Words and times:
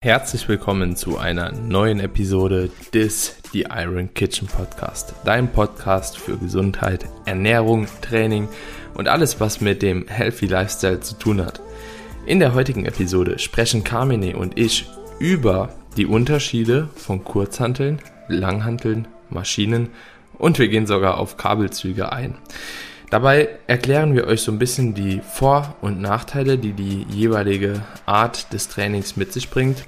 Herzlich 0.00 0.48
willkommen 0.48 0.94
zu 0.94 1.18
einer 1.18 1.50
neuen 1.50 1.98
Episode 1.98 2.70
des 2.94 3.34
The 3.52 3.66
Iron 3.68 4.14
Kitchen 4.14 4.46
Podcast. 4.46 5.12
Dein 5.24 5.50
Podcast 5.50 6.18
für 6.18 6.38
Gesundheit, 6.38 7.06
Ernährung, 7.24 7.88
Training 8.00 8.46
und 8.94 9.08
alles, 9.08 9.40
was 9.40 9.60
mit 9.60 9.82
dem 9.82 10.06
Healthy 10.06 10.46
Lifestyle 10.46 11.00
zu 11.00 11.16
tun 11.16 11.44
hat. 11.44 11.60
In 12.26 12.38
der 12.38 12.54
heutigen 12.54 12.84
Episode 12.84 13.40
sprechen 13.40 13.82
Carmine 13.82 14.36
und 14.36 14.56
ich 14.56 14.88
über 15.18 15.74
die 15.96 16.06
Unterschiede 16.06 16.88
von 16.94 17.24
Kurzhanteln, 17.24 17.98
Langhanteln, 18.28 19.08
Maschinen 19.30 19.88
und 20.38 20.60
wir 20.60 20.68
gehen 20.68 20.86
sogar 20.86 21.18
auf 21.18 21.38
Kabelzüge 21.38 22.12
ein. 22.12 22.36
Dabei 23.10 23.48
erklären 23.66 24.14
wir 24.14 24.26
euch 24.26 24.42
so 24.42 24.52
ein 24.52 24.58
bisschen 24.58 24.92
die 24.94 25.20
Vor- 25.20 25.76
und 25.80 26.00
Nachteile, 26.00 26.58
die 26.58 26.72
die 26.72 27.06
jeweilige 27.10 27.82
Art 28.04 28.52
des 28.52 28.68
Trainings 28.68 29.16
mit 29.16 29.32
sich 29.32 29.48
bringt 29.48 29.84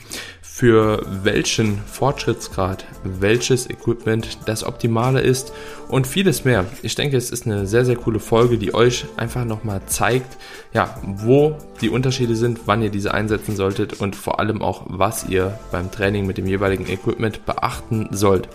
für 0.61 1.07
welchen 1.23 1.79
Fortschrittsgrad 1.79 2.85
welches 3.03 3.71
Equipment 3.71 4.37
das 4.45 4.63
optimale 4.63 5.21
ist 5.21 5.55
und 5.89 6.07
vieles 6.07 6.45
mehr. 6.45 6.67
Ich 6.83 6.95
denke, 6.95 7.17
es 7.17 7.31
ist 7.31 7.47
eine 7.47 7.67
sehr, 7.67 7.87
sehr 7.87 7.97
coole 7.97 8.21
Folge, 8.21 8.59
die 8.59 8.75
euch 8.75 9.07
einfach 9.17 9.47
nochmal 9.47 9.81
zeigt, 9.87 10.37
ja, 10.75 10.95
wo 11.03 11.57
die 11.81 11.89
Unterschiede 11.89 12.37
sind, 12.37 12.61
wann 12.67 12.83
ihr 12.83 12.91
diese 12.91 13.15
einsetzen 13.15 13.57
solltet 13.57 14.01
und 14.01 14.15
vor 14.15 14.39
allem 14.39 14.61
auch, 14.61 14.83
was 14.87 15.27
ihr 15.31 15.59
beim 15.73 15.91
Training 15.91 16.27
mit 16.27 16.37
dem 16.37 16.47
jeweiligen 16.47 16.87
Equipment 16.87 17.47
beachten 17.47 18.09
sollt. 18.11 18.49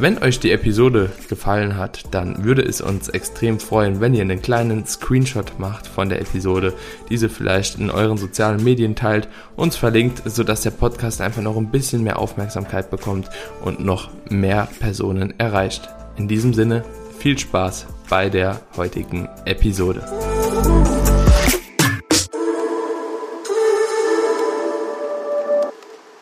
Wenn 0.00 0.20
euch 0.20 0.40
die 0.40 0.50
Episode 0.50 1.12
gefallen 1.28 1.76
hat, 1.76 2.02
dann 2.10 2.44
würde 2.44 2.62
es 2.62 2.80
uns 2.80 3.08
extrem 3.08 3.60
freuen, 3.60 4.00
wenn 4.04 4.12
ihr 4.12 4.20
einen 4.20 4.42
kleinen 4.42 4.84
Screenshot 4.84 5.58
macht 5.58 5.86
von 5.86 6.10
der 6.10 6.20
Episode, 6.20 6.74
diese 7.08 7.30
vielleicht 7.30 7.78
in 7.78 7.90
euren 7.90 8.18
sozialen 8.18 8.62
Medien 8.62 8.94
teilt, 8.94 9.28
uns 9.56 9.76
verlinkt, 9.76 10.20
sodass 10.26 10.60
der 10.60 10.72
Podcast 10.72 11.22
einfach 11.22 11.40
noch 11.40 11.56
ein 11.56 11.70
bisschen 11.70 12.02
mehr 12.02 12.18
Aufmerksamkeit 12.18 12.90
bekommt 12.90 13.30
und 13.62 13.80
noch 13.80 14.10
mehr 14.28 14.68
Personen 14.78 15.32
erreicht. 15.40 15.88
In 16.18 16.28
diesem 16.28 16.52
Sinne, 16.52 16.84
viel 17.18 17.38
Spaß 17.38 17.86
bei 18.10 18.28
der 18.28 18.60
heutigen 18.76 19.26
Episode. 19.46 20.02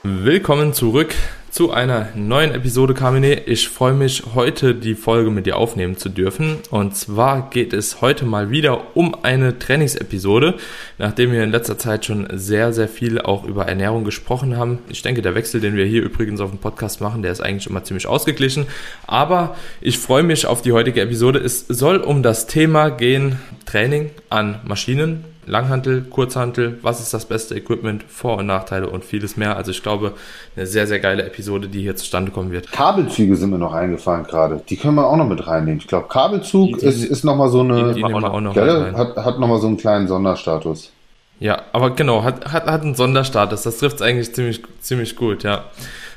Willkommen 0.05 0.73
zurück 0.73 1.17
zu 1.53 1.71
einer 1.71 2.09
neuen 2.15 2.55
Episode 2.55 2.95
Carmine. 2.95 3.43
Ich 3.45 3.69
freue 3.69 3.93
mich, 3.93 4.23
heute 4.35 4.75
die 4.75 4.95
Folge 4.95 5.31
mit 5.31 5.45
dir 5.45 5.59
aufnehmen 5.59 5.99
zu 5.99 6.09
dürfen. 6.09 6.61
Und 6.71 6.97
zwar 6.97 7.51
geht 7.51 7.75
es 7.75 8.01
heute 8.01 8.25
mal 8.25 8.49
wieder 8.49 8.97
um 8.97 9.15
eine 9.23 9.59
Trainingsepisode, 9.59 10.55
nachdem 10.97 11.31
wir 11.31 11.45
in 11.45 11.51
letzter 11.51 11.77
Zeit 11.77 12.07
schon 12.07 12.27
sehr, 12.33 12.73
sehr 12.73 12.89
viel 12.89 13.21
auch 13.21 13.45
über 13.45 13.69
Ernährung 13.69 14.05
gesprochen 14.05 14.57
haben. 14.57 14.79
Ich 14.89 15.03
denke, 15.03 15.21
der 15.21 15.35
Wechsel, 15.35 15.61
den 15.61 15.77
wir 15.77 15.85
hier 15.85 16.03
übrigens 16.03 16.41
auf 16.41 16.49
dem 16.49 16.59
Podcast 16.59 17.03
machen, 17.03 17.21
der 17.21 17.33
ist 17.33 17.43
eigentlich 17.43 17.67
immer 17.67 17.85
ziemlich 17.85 18.07
ausgeglichen. 18.07 18.67
Aber 19.07 19.55
ich 19.83 19.99
freue 19.99 20.23
mich 20.23 20.47
auf 20.47 20.63
die 20.63 20.73
heutige 20.73 21.03
Episode. 21.03 21.39
Es 21.39 21.67
soll 21.69 21.99
um 21.99 22.23
das 22.23 22.47
Thema 22.47 22.89
gehen, 22.89 23.39
Training 23.67 24.09
an 24.31 24.61
Maschinen, 24.65 25.27
Langhantel, 25.45 26.03
Kurzhantel, 26.03 26.79
was 26.83 27.01
ist 27.01 27.13
das 27.13 27.27
beste 27.27 27.57
Equipment, 27.57 28.05
Vor- 28.05 28.39
und 28.39 28.47
Nachteile 28.47 28.89
und 28.89 29.05
vieles 29.05 29.37
mehr. 29.37 29.57
Also 29.57 29.73
ich 29.73 29.83
glaube, 29.83 30.13
eine 30.57 30.67
sehr, 30.67 30.87
sehr 30.87 31.01
geile 31.01 31.25
Episode, 31.25 31.69
die 31.69 31.81
hier 31.81 31.97
zustande 31.97 32.31
kommen 32.31 32.53
wird. 32.53 32.71
Kabelzüge 32.71 33.35
sind 33.35 33.51
mir 33.51 33.59
noch 33.59 33.73
eingefallen 33.75 34.25
gerade. 34.25 34.63
Die 34.69 34.77
können 34.77 34.95
wir 34.95 35.07
auch 35.07 35.17
noch 35.17 35.27
mit 35.27 35.47
reinnehmen. 35.47 35.81
Ich 35.81 35.89
glaube, 35.89 36.07
Kabelzug 36.09 36.79
die, 36.79 36.87
ist, 36.87 37.05
ist 37.05 37.25
nochmal 37.25 37.49
so 37.49 37.61
eine, 37.61 37.95
die, 37.95 38.03
die 38.03 38.05
auch 38.05 38.41
noch 38.41 38.55
gell, 38.55 38.93
hat, 38.97 39.17
hat 39.17 39.41
nochmal 39.41 39.61
so 39.61 39.67
einen 39.67 39.77
kleinen 39.77 40.07
Sonderstatus. 40.07 40.93
Ja, 41.41 41.63
aber 41.73 41.91
genau, 41.91 42.23
hat, 42.23 42.53
hat, 42.53 42.67
hat 42.67 42.83
einen 42.83 42.95
Sonderstatus. 42.95 43.63
Das 43.63 43.79
trifft 43.79 43.97
es 43.97 44.03
eigentlich 44.03 44.33
ziemlich, 44.33 44.63
ziemlich 44.81 45.17
gut, 45.17 45.43
ja. 45.43 45.65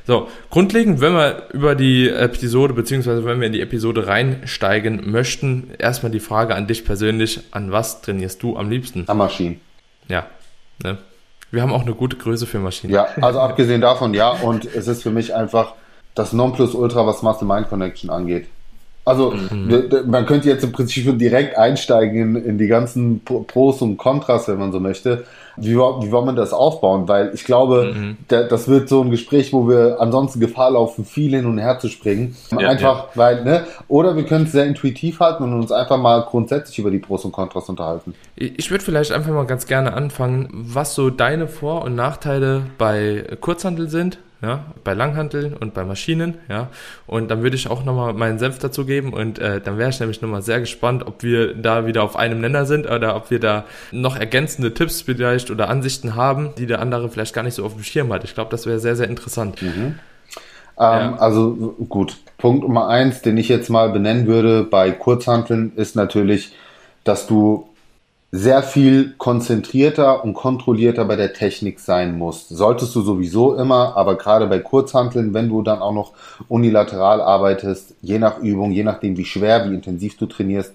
So, 0.08 0.28
grundlegend, 0.52 1.02
wenn 1.02 1.14
wir 1.14 1.48
über 1.52 1.73
die 1.73 2.09
Episode, 2.09 2.73
beziehungsweise 2.73 3.25
wenn 3.25 3.39
wir 3.39 3.48
in 3.48 3.53
die 3.53 3.61
Episode 3.61 4.06
reinsteigen 4.06 5.09
möchten, 5.09 5.72
erstmal 5.80 6.11
die 6.11 6.20
Frage 6.20 6.53
an 6.53 6.67
dich 6.67 6.86
persönlich, 6.86 7.42
an 7.52 7.71
was 7.71 8.02
trainierst 8.02 8.44
du 8.44 8.55
am 8.55 8.70
liebsten? 8.70 9.05
An 9.08 9.17
Maschinen. 9.17 9.60
Ja, 10.08 10.27
ne? 10.83 10.99
Wir 11.52 11.61
haben 11.61 11.71
auch 11.71 11.82
eine 11.82 11.95
gute 11.95 12.17
Größe 12.17 12.45
für 12.45 12.60
Maschinen. 12.60 12.94
Ja, 12.94 13.08
also 13.21 13.39
abgesehen 13.39 13.82
davon, 13.82 14.14
ja, 14.14 14.30
und 14.30 14.65
es 14.65 14.88
ist 14.88 15.04
für 15.04 15.11
mich 15.11 15.33
einfach 15.33 15.73
das 16.14 16.33
Nonplusultra, 16.33 17.08
was 17.08 17.21
Muscle-Mind-Connection 17.21 18.10
angeht. 18.10 18.48
Also 19.05 19.32
mhm. 19.32 19.83
man 20.08 20.26
könnte 20.26 20.49
jetzt 20.49 20.64
im 20.64 20.71
Prinzip 20.71 21.17
direkt 21.20 21.58
einsteigen 21.58 22.36
in, 22.36 22.43
in 22.43 22.58
die 22.58 22.67
ganzen 22.67 23.21
Pros 23.23 23.82
und 23.82 23.98
Kontras, 23.98 24.48
wenn 24.48 24.58
man 24.58 24.71
so 24.71 24.80
möchte. 24.80 25.26
Wie, 25.58 25.76
wie 25.76 26.11
wollen 26.11 26.26
wir 26.26 26.33
das 26.33 26.52
aufbauen? 26.52 27.08
Weil 27.08 27.32
ich 27.33 27.45
glaube, 27.45 27.94
mhm. 27.95 28.17
der, 28.30 28.45
das 28.45 28.67
wird 28.67 28.89
so 28.89 29.02
ein 29.02 29.11
Gespräch, 29.11 29.54
wo 29.54 29.70
wir 29.70 29.98
ansonsten 29.99 30.39
Gefahr 30.39 30.71
laufen, 30.71 31.05
viel 31.05 31.36
hin 31.36 31.45
und 31.45 31.60
her 31.60 31.80
zu 31.80 31.88
springen. 31.88 32.36
Ja, 32.52 32.67
einfach, 32.67 33.05
ja. 33.05 33.10
weil, 33.15 33.44
ne? 33.44 33.65
Oder 33.88 34.15
wir 34.15 34.23
können 34.26 34.45
es 34.45 34.52
sehr 34.52 34.65
intuitiv 34.65 35.20
halten 35.20 35.44
und 35.44 35.54
uns 35.54 35.71
einfach 35.71 35.98
mal 35.98 36.21
grundsätzlich 36.23 36.80
über 36.80 36.92
die 36.92 36.99
Pros 36.99 37.23
und 37.26 37.32
Kontras 37.32 37.70
unterhalten. 37.70 38.15
Ich 38.36 38.70
würde 38.71 38.83
vielleicht 38.83 39.11
einfach 39.11 39.32
mal 39.32 39.45
ganz 39.45 39.67
gerne 39.67 39.94
anfangen, 39.94 40.49
was 40.52 40.95
so 40.95 41.10
deine 41.10 41.48
Vor- 41.48 41.83
und 41.83 41.95
Nachteile 41.95 42.64
bei 42.77 43.23
Kurzhandel 43.39 43.88
sind 43.88 44.17
ja, 44.45 44.64
bei 44.83 44.94
Langhanteln 44.94 45.56
und 45.56 45.73
bei 45.73 45.83
Maschinen, 45.83 46.36
ja. 46.50 46.67
Und 47.08 47.32
dann 47.32 47.42
würde 47.42 47.56
ich 47.56 47.67
auch 47.67 47.83
nochmal 47.83 48.14
meinen 48.14 48.38
Senf 48.38 48.60
dazu 48.60 48.86
geben 48.86 49.11
und 49.11 49.39
äh, 49.39 49.60
dann 49.60 49.80
wäre 49.80 49.89
ich 49.89 50.00
nämlich 50.00 50.22
nochmal 50.22 50.44
sehr 50.44 50.60
gespannt, 50.60 51.08
ob 51.08 51.23
wir 51.23 51.56
da 51.56 51.88
wieder 51.88 52.04
auf 52.04 52.16
einem 52.16 52.42
Nenner 52.42 52.67
sind 52.67 52.88
oder 52.88 53.16
ob 53.16 53.32
wir 53.32 53.39
da 53.39 53.66
noch 53.92 54.16
ergänzende 54.16 54.72
Tipps 54.73 55.02
vielleicht 55.02 55.50
oder 55.50 55.67
Ansichten 55.67 56.14
haben, 56.16 56.54
die 56.60 56.67
der 56.67 56.80
andere 56.80 57.10
vielleicht 57.10 57.33
gar 57.33 57.42
nicht 57.42 57.56
so 57.56 57.66
auf 57.66 57.73
dem 57.73 57.83
Schirm 57.83 58.14
hat. 58.14 58.23
Ich 58.23 58.36
glaube, 58.36 58.52
das 58.52 58.67
wäre 58.67 58.80
sehr, 58.80 58.95
sehr 58.95 59.10
interessant. 59.10 59.60
Mhm. 59.64 59.67
Ähm, 59.78 59.95
ja. 60.77 61.16
Also 61.16 61.76
gut, 61.89 62.17
Punkt 62.38 62.62
Nummer 62.62 62.88
eins, 62.88 63.23
den 63.23 63.38
ich 63.38 63.50
jetzt 63.50 63.70
mal 63.70 63.89
benennen 63.89 64.27
würde 64.27 64.64
bei 64.64 64.92
Kurzhanteln, 64.92 65.73
ist 65.76 65.95
natürlich, 65.95 66.54
dass 67.04 67.26
du 67.26 67.67
sehr 68.35 68.63
viel 68.63 69.13
konzentrierter 69.17 70.23
und 70.23 70.33
kontrollierter 70.33 71.05
bei 71.05 71.15
der 71.15 71.31
Technik 71.31 71.79
sein 71.79 72.17
musst. 72.17 72.49
Solltest 72.49 72.93
du 72.93 73.01
sowieso 73.01 73.55
immer, 73.55 73.95
aber 73.95 74.17
gerade 74.17 74.47
bei 74.47 74.59
Kurzhanteln, 74.59 75.33
wenn 75.33 75.47
du 75.47 75.61
dann 75.61 75.79
auch 75.79 75.93
noch 75.93 76.11
unilateral 76.49 77.21
arbeitest, 77.21 77.93
je 78.01 78.19
nach 78.19 78.39
Übung, 78.39 78.71
je 78.71 78.83
nachdem 78.83 79.15
wie 79.15 79.23
schwer, 79.23 79.69
wie 79.69 79.73
intensiv 79.73 80.17
du 80.17 80.25
trainierst, 80.25 80.73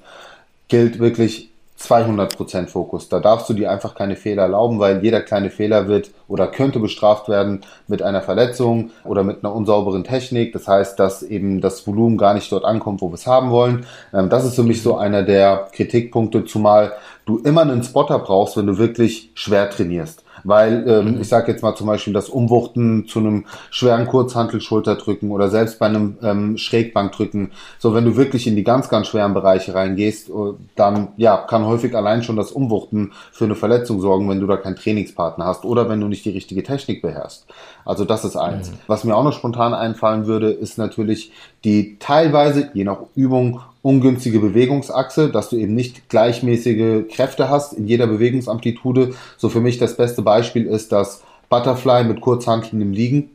gilt 0.69 1.01
wirklich 1.01 1.51
200% 1.81 2.67
Fokus. 2.67 3.09
Da 3.09 3.21
darfst 3.21 3.49
du 3.49 3.55
dir 3.55 3.71
einfach 3.71 3.95
keine 3.95 4.17
Fehler 4.17 4.43
erlauben, 4.43 4.79
weil 4.79 5.03
jeder 5.03 5.23
kleine 5.23 5.51
Fehler 5.51 5.89
wird 5.89 6.11
oder 6.29 6.47
könnte 6.47 6.79
bestraft 6.79 7.29
werden 7.29 7.61
mit 7.89 8.03
einer 8.03 8.21
Verletzung 8.21 8.91
oder 9.05 9.25
mit 9.25 9.43
einer 9.43 9.55
unsauberen 9.55 10.05
Technik. 10.05 10.53
Das 10.53 10.69
heißt, 10.69 10.99
dass 10.99 11.23
eben 11.23 11.61
das 11.61 11.87
Volumen 11.87 12.19
gar 12.19 12.35
nicht 12.35 12.53
dort 12.53 12.65
ankommt, 12.65 13.01
wo 13.01 13.09
wir 13.09 13.15
es 13.15 13.27
haben 13.27 13.51
wollen. 13.51 13.87
Ähm, 14.13 14.29
das 14.29 14.45
ist 14.45 14.57
für 14.57 14.63
mich 14.63 14.83
so 14.83 14.97
einer 14.97 15.23
der 15.23 15.69
Kritikpunkte, 15.73 16.45
zumal 16.45 16.93
du 17.31 17.39
immer 17.39 17.63
einen 17.63 17.83
Spotter 17.83 18.19
brauchst, 18.19 18.57
wenn 18.57 18.67
du 18.67 18.79
wirklich 18.79 19.31
schwer 19.35 19.71
trainierst. 19.71 20.25
Weil 20.45 20.85
ähm, 20.89 21.15
mhm. 21.15 21.21
ich 21.21 21.29
sage 21.29 21.53
jetzt 21.53 21.63
mal 21.63 21.75
zum 21.75 21.87
Beispiel 21.87 22.13
das 22.13 22.29
Umwuchten 22.29 23.07
zu 23.07 23.19
einem 23.19 23.45
schweren 23.71 24.07
Kurzhantel-Schulterdrücken 24.07 25.31
oder 25.31 25.51
selbst 25.51 25.79
bei 25.79 25.87
einem 25.87 26.17
ähm, 26.23 26.57
Schrägbankdrücken. 26.57 27.53
So, 27.79 27.95
wenn 27.95 28.05
du 28.05 28.17
wirklich 28.17 28.47
in 28.47 28.57
die 28.57 28.65
ganz, 28.65 28.89
ganz 28.89 29.09
schweren 29.09 29.35
Bereiche 29.35 29.75
reingehst, 29.75 30.31
äh, 30.31 30.33
dann 30.77 31.09
ja, 31.17 31.37
kann 31.37 31.67
häufig 31.67 31.95
allein 31.95 32.23
schon 32.23 32.37
das 32.37 32.53
Umwuchten 32.53 33.13
für 33.33 33.45
eine 33.45 33.55
Verletzung 33.55 34.01
sorgen, 34.01 34.29
wenn 34.29 34.41
du 34.41 34.47
da 34.47 34.57
keinen 34.57 34.77
Trainingspartner 34.77 35.45
hast 35.45 35.65
oder 35.65 35.89
wenn 35.89 36.01
du 36.01 36.09
nicht 36.09 36.25
die 36.25 36.31
richtige 36.31 36.63
Technik 36.63 37.03
beherrschst. 37.03 37.47
Also 37.85 38.05
das 38.05 38.25
ist 38.25 38.37
eins. 38.37 38.71
Mhm. 38.71 38.75
Was 38.87 39.05
mir 39.05 39.17
auch 39.17 39.25
noch 39.25 39.35
spontan 39.35 39.75
einfallen 39.75 40.27
würde, 40.27 40.51
ist 40.51 40.79
natürlich 40.79 41.33
die 41.65 41.99
teilweise, 41.99 42.71
je 42.73 42.85
nach 42.85 43.01
Übung, 43.15 43.61
ungünstige 43.83 44.41
Bewegungsachse, 44.41 45.31
dass 45.31 45.49
du 45.49 45.57
eben 45.57 45.75
nicht 45.75 46.09
gleichmäßige 46.09 47.09
Kräfte 47.11 47.49
hast 47.49 47.73
in 47.73 47.87
jeder 47.87 48.07
Bewegungsamplitude. 48.07 49.15
So 49.37 49.49
für 49.49 49.61
mich 49.61 49.79
das 49.79 49.97
beste 49.97 50.23
Beispiel 50.23 50.67
ist 50.67 50.93
das 50.93 51.23
Butterfly 51.49 52.05
mit 52.05 52.21
Kurzhanteln 52.21 52.83
im 52.83 52.93
Liegen. 52.93 53.31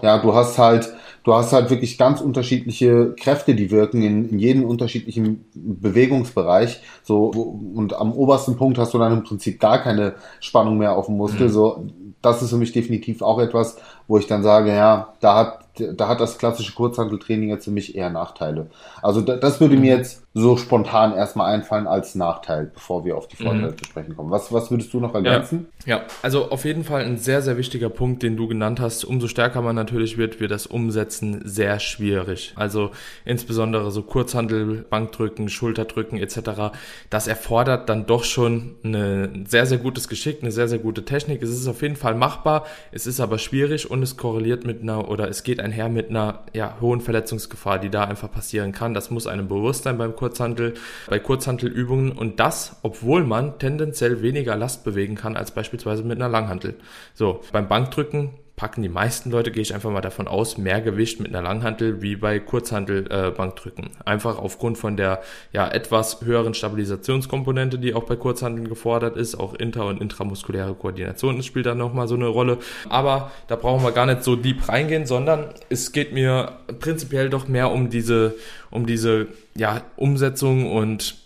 Ja, 0.00 0.18
du 0.18 0.34
hast 0.34 0.58
halt, 0.58 0.92
du 1.24 1.34
hast 1.34 1.52
halt 1.52 1.68
wirklich 1.68 1.98
ganz 1.98 2.22
unterschiedliche 2.22 3.14
Kräfte, 3.18 3.54
die 3.54 3.70
wirken 3.70 4.02
in, 4.02 4.30
in 4.30 4.38
jedem 4.38 4.64
unterschiedlichen 4.64 5.44
Bewegungsbereich. 5.54 6.80
So, 7.02 7.26
und 7.26 7.92
am 7.94 8.12
obersten 8.12 8.56
Punkt 8.56 8.78
hast 8.78 8.94
du 8.94 8.98
dann 8.98 9.12
im 9.12 9.24
Prinzip 9.24 9.60
gar 9.60 9.82
keine 9.82 10.14
Spannung 10.40 10.78
mehr 10.78 10.96
auf 10.96 11.06
dem 11.06 11.18
Muskel. 11.18 11.48
Mhm. 11.48 11.52
So, 11.52 11.86
das 12.22 12.40
ist 12.40 12.50
für 12.50 12.56
mich 12.56 12.72
definitiv 12.72 13.20
auch 13.20 13.38
etwas, 13.38 13.76
wo 14.12 14.18
ich 14.18 14.26
dann 14.26 14.42
sage, 14.42 14.68
ja, 14.76 15.14
da 15.20 15.36
hat 15.36 15.62
da 15.78 16.08
hat 16.08 16.20
das 16.20 16.36
klassische 16.36 16.74
Kurzhanteltraining 16.74 17.48
jetzt 17.48 17.64
für 17.64 17.70
mich 17.70 17.96
eher 17.96 18.10
Nachteile. 18.10 18.66
Also 19.00 19.22
das 19.22 19.60
würde 19.60 19.76
mir 19.76 19.94
mhm. 19.94 19.98
jetzt 19.98 20.22
so 20.34 20.56
spontan 20.56 21.14
erstmal 21.14 21.52
einfallen 21.52 21.86
als 21.86 22.14
Nachteil, 22.14 22.70
bevor 22.72 23.04
wir 23.04 23.16
auf 23.16 23.28
die 23.28 23.36
Vorteile 23.36 23.72
mhm. 23.72 23.78
zu 23.78 23.84
sprechen 23.84 24.16
kommen. 24.16 24.30
Was, 24.30 24.52
was 24.52 24.70
würdest 24.70 24.92
du 24.92 25.00
noch 25.00 25.14
ergänzen? 25.14 25.68
Ja. 25.84 25.96
ja, 25.96 26.02
also 26.22 26.50
auf 26.50 26.64
jeden 26.64 26.84
Fall 26.84 27.04
ein 27.04 27.18
sehr, 27.18 27.42
sehr 27.42 27.56
wichtiger 27.56 27.88
Punkt, 27.88 28.22
den 28.22 28.36
du 28.36 28.48
genannt 28.48 28.80
hast. 28.80 29.04
Umso 29.04 29.28
stärker 29.28 29.62
man 29.62 29.74
natürlich 29.76 30.18
wird, 30.18 30.40
wird 30.40 30.50
das 30.50 30.66
Umsetzen 30.66 31.42
sehr 31.44 31.80
schwierig. 31.80 32.52
Also 32.56 32.90
insbesondere 33.24 33.90
so 33.90 34.02
Kurzhandel, 34.02 34.84
Bankdrücken, 34.88 35.48
Schulterdrücken 35.48 36.18
etc. 36.18 36.74
Das 37.08 37.26
erfordert 37.26 37.88
dann 37.88 38.06
doch 38.06 38.24
schon 38.24 38.76
ein 38.84 39.46
sehr, 39.48 39.64
sehr 39.64 39.78
gutes 39.78 40.08
Geschick, 40.08 40.42
eine 40.42 40.52
sehr, 40.52 40.68
sehr 40.68 40.78
gute 40.78 41.04
Technik. 41.04 41.42
Es 41.42 41.50
ist 41.50 41.66
auf 41.66 41.80
jeden 41.80 41.96
Fall 41.96 42.14
machbar, 42.14 42.64
es 42.90 43.06
ist 43.06 43.20
aber 43.20 43.38
schwierig 43.38 43.90
und 43.90 44.01
es 44.02 44.16
korreliert 44.16 44.64
mit 44.64 44.82
einer 44.82 45.08
oder 45.08 45.28
es 45.28 45.42
geht 45.42 45.60
einher 45.60 45.88
mit 45.88 46.10
einer 46.10 46.44
ja, 46.52 46.76
hohen 46.80 47.00
Verletzungsgefahr, 47.00 47.78
die 47.78 47.90
da 47.90 48.04
einfach 48.04 48.30
passieren 48.30 48.72
kann. 48.72 48.94
Das 48.94 49.10
muss 49.10 49.26
einem 49.26 49.48
bewusst 49.48 49.84
sein 49.84 49.98
beim 49.98 50.14
Kurzhantel, 50.14 50.74
bei 51.08 51.18
Kurzhantelübungen 51.18 52.12
und 52.12 52.40
das, 52.40 52.76
obwohl 52.82 53.24
man 53.24 53.58
tendenziell 53.58 54.22
weniger 54.22 54.56
Last 54.56 54.84
bewegen 54.84 55.14
kann 55.14 55.36
als 55.36 55.52
beispielsweise 55.52 56.02
mit 56.02 56.18
einer 56.18 56.28
Langhantel. 56.28 56.74
So, 57.14 57.40
beim 57.52 57.68
Bankdrücken 57.68 58.30
packen 58.62 58.82
die 58.82 58.88
meisten 58.88 59.32
Leute, 59.32 59.50
gehe 59.50 59.60
ich 59.60 59.74
einfach 59.74 59.90
mal 59.90 60.02
davon 60.02 60.28
aus, 60.28 60.56
mehr 60.56 60.80
Gewicht 60.80 61.18
mit 61.18 61.34
einer 61.34 61.42
Langhantel 61.42 62.00
wie 62.00 62.14
bei 62.14 62.38
Kurzhantel 62.38 63.10
äh. 63.10 63.32
Einfach 64.04 64.38
aufgrund 64.38 64.78
von 64.78 64.96
der 64.96 65.20
ja 65.52 65.66
etwas 65.66 66.20
höheren 66.24 66.54
Stabilisationskomponente, 66.54 67.80
die 67.80 67.92
auch 67.92 68.04
bei 68.04 68.14
Kurzhanteln 68.14 68.68
gefordert 68.68 69.16
ist. 69.16 69.34
Auch 69.34 69.54
inter- 69.54 69.86
und 69.86 70.00
intramuskuläre 70.00 70.74
Koordination 70.74 71.42
spielt 71.42 71.66
da 71.66 71.74
nochmal 71.74 72.06
so 72.06 72.14
eine 72.14 72.28
Rolle. 72.28 72.58
Aber 72.88 73.32
da 73.48 73.56
brauchen 73.56 73.82
wir 73.82 73.90
gar 73.90 74.06
nicht 74.06 74.22
so 74.22 74.36
deep 74.36 74.68
reingehen, 74.68 75.06
sondern 75.06 75.46
es 75.68 75.90
geht 75.90 76.12
mir 76.12 76.52
prinzipiell 76.78 77.30
doch 77.30 77.48
mehr 77.48 77.72
um 77.72 77.90
diese, 77.90 78.36
um 78.70 78.86
diese 78.86 79.26
ja, 79.56 79.82
Umsetzung 79.96 80.70
und 80.70 81.16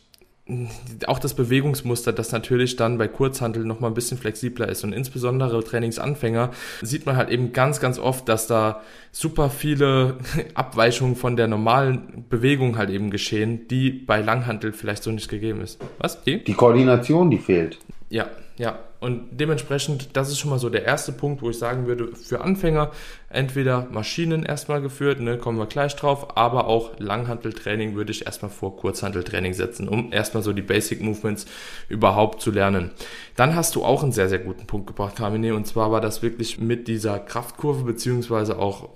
auch 1.06 1.18
das 1.18 1.34
Bewegungsmuster, 1.34 2.12
das 2.12 2.30
natürlich 2.30 2.76
dann 2.76 2.98
bei 2.98 3.08
Kurzhantel 3.08 3.64
noch 3.64 3.80
mal 3.80 3.88
ein 3.88 3.94
bisschen 3.94 4.16
flexibler 4.16 4.68
ist 4.68 4.84
und 4.84 4.92
insbesondere 4.92 5.64
Trainingsanfänger 5.64 6.52
sieht 6.82 7.04
man 7.04 7.16
halt 7.16 7.30
eben 7.30 7.52
ganz, 7.52 7.80
ganz 7.80 7.98
oft, 7.98 8.28
dass 8.28 8.46
da 8.46 8.82
super 9.10 9.50
viele 9.50 10.18
Abweichungen 10.54 11.16
von 11.16 11.36
der 11.36 11.48
normalen 11.48 12.24
Bewegung 12.28 12.78
halt 12.78 12.90
eben 12.90 13.10
geschehen, 13.10 13.66
die 13.66 13.90
bei 13.90 14.20
Langhantel 14.20 14.72
vielleicht 14.72 15.02
so 15.02 15.10
nicht 15.10 15.28
gegeben 15.28 15.62
ist. 15.62 15.80
Was? 15.98 16.22
Die? 16.22 16.44
Die 16.44 16.54
Koordination, 16.54 17.28
die 17.28 17.38
fehlt. 17.38 17.78
Ja, 18.08 18.26
ja. 18.56 18.78
Und 19.06 19.38
dementsprechend, 19.38 20.16
das 20.16 20.30
ist 20.30 20.40
schon 20.40 20.50
mal 20.50 20.58
so 20.58 20.68
der 20.68 20.84
erste 20.84 21.12
Punkt, 21.12 21.40
wo 21.40 21.50
ich 21.50 21.58
sagen 21.60 21.86
würde, 21.86 22.08
für 22.16 22.40
Anfänger 22.40 22.90
entweder 23.28 23.86
Maschinen 23.92 24.42
erstmal 24.42 24.80
geführt, 24.80 25.20
ne, 25.20 25.38
kommen 25.38 25.58
wir 25.58 25.66
gleich 25.66 25.94
drauf, 25.94 26.36
aber 26.36 26.66
auch 26.66 26.98
Langhanteltraining 26.98 27.94
würde 27.94 28.10
ich 28.10 28.26
erstmal 28.26 28.50
vor 28.50 28.76
Kurzhanteltraining 28.76 29.52
setzen, 29.52 29.88
um 29.88 30.12
erstmal 30.12 30.42
so 30.42 30.52
die 30.52 30.62
Basic 30.62 31.02
Movements 31.02 31.46
überhaupt 31.88 32.40
zu 32.40 32.50
lernen. 32.50 32.90
Dann 33.36 33.54
hast 33.54 33.76
du 33.76 33.84
auch 33.84 34.02
einen 34.02 34.10
sehr, 34.10 34.28
sehr 34.28 34.40
guten 34.40 34.66
Punkt 34.66 34.88
gebracht, 34.88 35.14
Carmine, 35.14 35.54
und 35.54 35.68
zwar 35.68 35.92
war 35.92 36.00
das 36.00 36.22
wirklich 36.22 36.58
mit 36.58 36.88
dieser 36.88 37.20
Kraftkurve, 37.20 37.84
beziehungsweise 37.84 38.58
auch, 38.58 38.88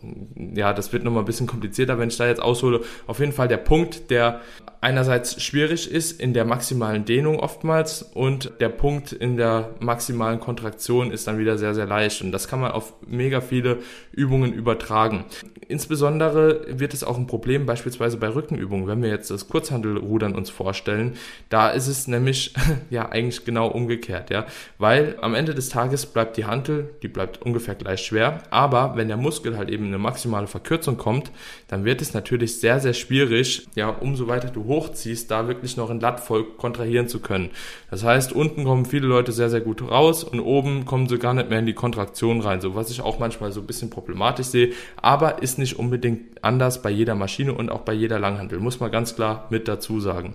ja, 0.54 0.72
das 0.72 0.92
wird 0.92 1.04
nochmal 1.04 1.22
ein 1.22 1.26
bisschen 1.26 1.46
komplizierter, 1.46 2.00
wenn 2.00 2.08
ich 2.08 2.16
da 2.16 2.26
jetzt 2.26 2.42
aushole. 2.42 2.80
Auf 3.06 3.20
jeden 3.20 3.32
Fall 3.32 3.46
der 3.46 3.58
Punkt, 3.58 4.10
der 4.10 4.40
einerseits 4.80 5.42
schwierig 5.42 5.90
ist 5.90 6.20
in 6.20 6.32
der 6.32 6.44
maximalen 6.44 7.04
Dehnung 7.04 7.38
oftmals 7.38 8.02
und 8.02 8.52
der 8.60 8.70
Punkt 8.70 9.12
in 9.12 9.36
der 9.36 9.70
maximalen 9.80 9.99
Kontraktion 10.40 11.10
ist 11.10 11.26
dann 11.26 11.38
wieder 11.38 11.58
sehr, 11.58 11.74
sehr 11.74 11.86
leicht. 11.86 12.22
Und 12.22 12.32
das 12.32 12.48
kann 12.48 12.60
man 12.60 12.72
auf 12.72 12.94
mega 13.06 13.40
viele 13.40 13.78
Übungen 14.12 14.52
übertragen. 14.52 15.24
Insbesondere 15.68 16.66
wird 16.68 16.94
es 16.94 17.04
auch 17.04 17.16
ein 17.16 17.28
Problem 17.28 17.64
beispielsweise 17.64 18.16
bei 18.16 18.28
Rückenübungen, 18.28 18.88
wenn 18.88 19.02
wir 19.02 19.08
jetzt 19.08 19.30
das 19.30 19.48
Kurzhandelrudern 19.48 20.34
uns 20.34 20.50
vorstellen. 20.50 21.16
Da 21.48 21.68
ist 21.70 21.86
es 21.86 22.08
nämlich 22.08 22.54
ja 22.90 23.08
eigentlich 23.08 23.44
genau 23.44 23.68
umgekehrt, 23.68 24.30
ja, 24.30 24.46
weil 24.78 25.16
am 25.20 25.34
Ende 25.34 25.54
des 25.54 25.68
Tages 25.68 26.06
bleibt 26.06 26.36
die 26.36 26.44
Hantel, 26.44 26.90
die 27.02 27.08
bleibt 27.08 27.42
ungefähr 27.42 27.76
gleich 27.76 28.00
schwer, 28.00 28.42
aber 28.50 28.96
wenn 28.96 29.08
der 29.08 29.16
Muskel 29.16 29.56
halt 29.56 29.70
eben 29.70 29.86
eine 29.86 29.98
maximale 29.98 30.48
Verkürzung 30.48 30.96
kommt, 30.96 31.30
dann 31.68 31.84
wird 31.84 32.02
es 32.02 32.14
natürlich 32.14 32.58
sehr, 32.58 32.80
sehr 32.80 32.94
schwierig, 32.94 33.68
ja, 33.76 33.90
umso 33.90 34.26
weiter 34.26 34.48
du 34.48 34.64
hochziehst, 34.64 35.30
da 35.30 35.46
wirklich 35.46 35.76
noch 35.76 35.90
ein 35.90 36.00
Lattvolk 36.00 36.58
kontrahieren 36.58 37.06
zu 37.06 37.20
können. 37.20 37.50
Das 37.90 38.02
heißt, 38.02 38.32
unten 38.32 38.64
kommen 38.64 38.86
viele 38.86 39.06
Leute 39.06 39.32
sehr, 39.32 39.50
sehr 39.50 39.60
gut 39.60 39.79
raus 39.86 40.24
und 40.24 40.40
oben 40.40 40.84
kommen 40.84 41.08
sie 41.08 41.18
gar 41.18 41.34
nicht 41.34 41.50
mehr 41.50 41.58
in 41.58 41.66
die 41.66 41.74
Kontraktion 41.74 42.40
rein, 42.40 42.60
so 42.60 42.74
was 42.74 42.90
ich 42.90 43.00
auch 43.00 43.18
manchmal 43.18 43.52
so 43.52 43.60
ein 43.60 43.66
bisschen 43.66 43.90
problematisch 43.90 44.46
sehe, 44.46 44.72
aber 45.00 45.42
ist 45.42 45.58
nicht 45.58 45.78
unbedingt 45.78 46.42
anders 46.42 46.82
bei 46.82 46.90
jeder 46.90 47.14
Maschine 47.14 47.52
und 47.54 47.70
auch 47.70 47.80
bei 47.80 47.92
jeder 47.92 48.18
Langhandel, 48.18 48.60
muss 48.60 48.80
man 48.80 48.90
ganz 48.90 49.14
klar 49.14 49.46
mit 49.50 49.68
dazu 49.68 50.00
sagen. 50.00 50.34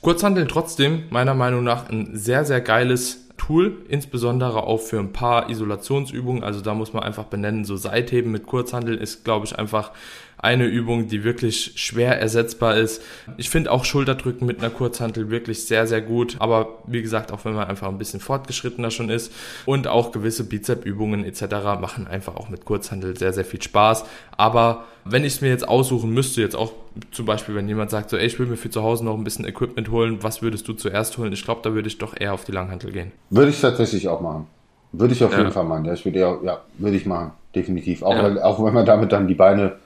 Kurzhandeln 0.00 0.48
trotzdem 0.48 1.04
meiner 1.10 1.34
Meinung 1.34 1.64
nach 1.64 1.88
ein 1.88 2.10
sehr, 2.12 2.44
sehr 2.44 2.60
geiles 2.60 3.28
Tool, 3.36 3.78
insbesondere 3.88 4.64
auch 4.64 4.80
für 4.80 4.98
ein 4.98 5.12
paar 5.12 5.48
Isolationsübungen. 5.48 6.44
Also 6.44 6.60
da 6.60 6.74
muss 6.74 6.92
man 6.92 7.02
einfach 7.02 7.24
benennen, 7.24 7.64
so 7.64 7.76
Seitheben 7.76 8.30
mit 8.30 8.46
Kurzhandeln 8.46 8.98
ist, 8.98 9.24
glaube 9.24 9.46
ich, 9.46 9.58
einfach 9.58 9.92
eine 10.38 10.66
Übung, 10.66 11.08
die 11.08 11.24
wirklich 11.24 11.72
schwer 11.76 12.20
ersetzbar 12.20 12.76
ist. 12.76 13.02
Ich 13.36 13.50
finde 13.50 13.72
auch 13.72 13.84
Schulterdrücken 13.84 14.46
mit 14.46 14.60
einer 14.60 14.70
Kurzhantel 14.70 15.30
wirklich 15.30 15.64
sehr, 15.64 15.86
sehr 15.86 16.00
gut. 16.00 16.36
Aber 16.38 16.78
wie 16.86 17.02
gesagt, 17.02 17.32
auch 17.32 17.44
wenn 17.44 17.54
man 17.54 17.66
einfach 17.66 17.88
ein 17.88 17.98
bisschen 17.98 18.20
fortgeschrittener 18.20 18.90
schon 18.90 19.10
ist 19.10 19.32
und 19.66 19.88
auch 19.88 20.12
gewisse 20.12 20.44
Bizepübungen 20.44 21.24
etc. 21.24 21.42
machen 21.80 22.06
einfach 22.06 22.36
auch 22.36 22.48
mit 22.48 22.64
Kurzhantel 22.64 23.16
sehr, 23.16 23.32
sehr 23.32 23.44
viel 23.44 23.60
Spaß. 23.60 24.04
Aber 24.36 24.84
wenn 25.04 25.24
ich 25.24 25.34
es 25.34 25.40
mir 25.40 25.48
jetzt 25.48 25.66
aussuchen 25.66 26.10
müsste, 26.10 26.40
jetzt 26.40 26.54
auch 26.54 26.72
zum 27.10 27.26
Beispiel, 27.26 27.54
wenn 27.56 27.68
jemand 27.68 27.90
sagt, 27.90 28.10
so, 28.10 28.16
ey, 28.16 28.26
ich 28.26 28.38
will 28.38 28.46
mir 28.46 28.56
für 28.56 28.70
zu 28.70 28.82
Hause 28.82 29.04
noch 29.04 29.16
ein 29.16 29.24
bisschen 29.24 29.44
Equipment 29.44 29.90
holen, 29.90 30.18
was 30.22 30.42
würdest 30.42 30.68
du 30.68 30.72
zuerst 30.72 31.18
holen? 31.18 31.32
Ich 31.32 31.44
glaube, 31.44 31.62
da 31.64 31.74
würde 31.74 31.88
ich 31.88 31.98
doch 31.98 32.14
eher 32.18 32.34
auf 32.34 32.44
die 32.44 32.52
Langhantel 32.52 32.92
gehen. 32.92 33.12
Würde 33.30 33.50
ich 33.50 33.60
tatsächlich 33.60 34.08
auch 34.08 34.20
machen. 34.20 34.46
Würde 34.92 35.14
ich 35.14 35.24
auf 35.24 35.32
ja. 35.32 35.38
jeden 35.38 35.50
Fall 35.50 35.64
machen. 35.64 35.84
Ja, 35.84 35.94
ich 35.94 36.04
würde 36.04 36.18
ja, 36.18 36.38
ja, 36.44 36.60
würde 36.78 36.96
ich 36.96 37.06
machen. 37.06 37.32
Definitiv. 37.54 38.02
Auch, 38.02 38.14
ja. 38.14 38.22
weil, 38.22 38.42
auch 38.42 38.64
wenn 38.64 38.74
man 38.74 38.86
damit 38.86 39.12
dann 39.12 39.26
die 39.26 39.34
Beine 39.34 39.76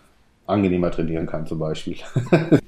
angenehmer 0.52 0.90
trainieren 0.90 1.26
kann 1.26 1.46
zum 1.46 1.58
Beispiel. 1.58 1.96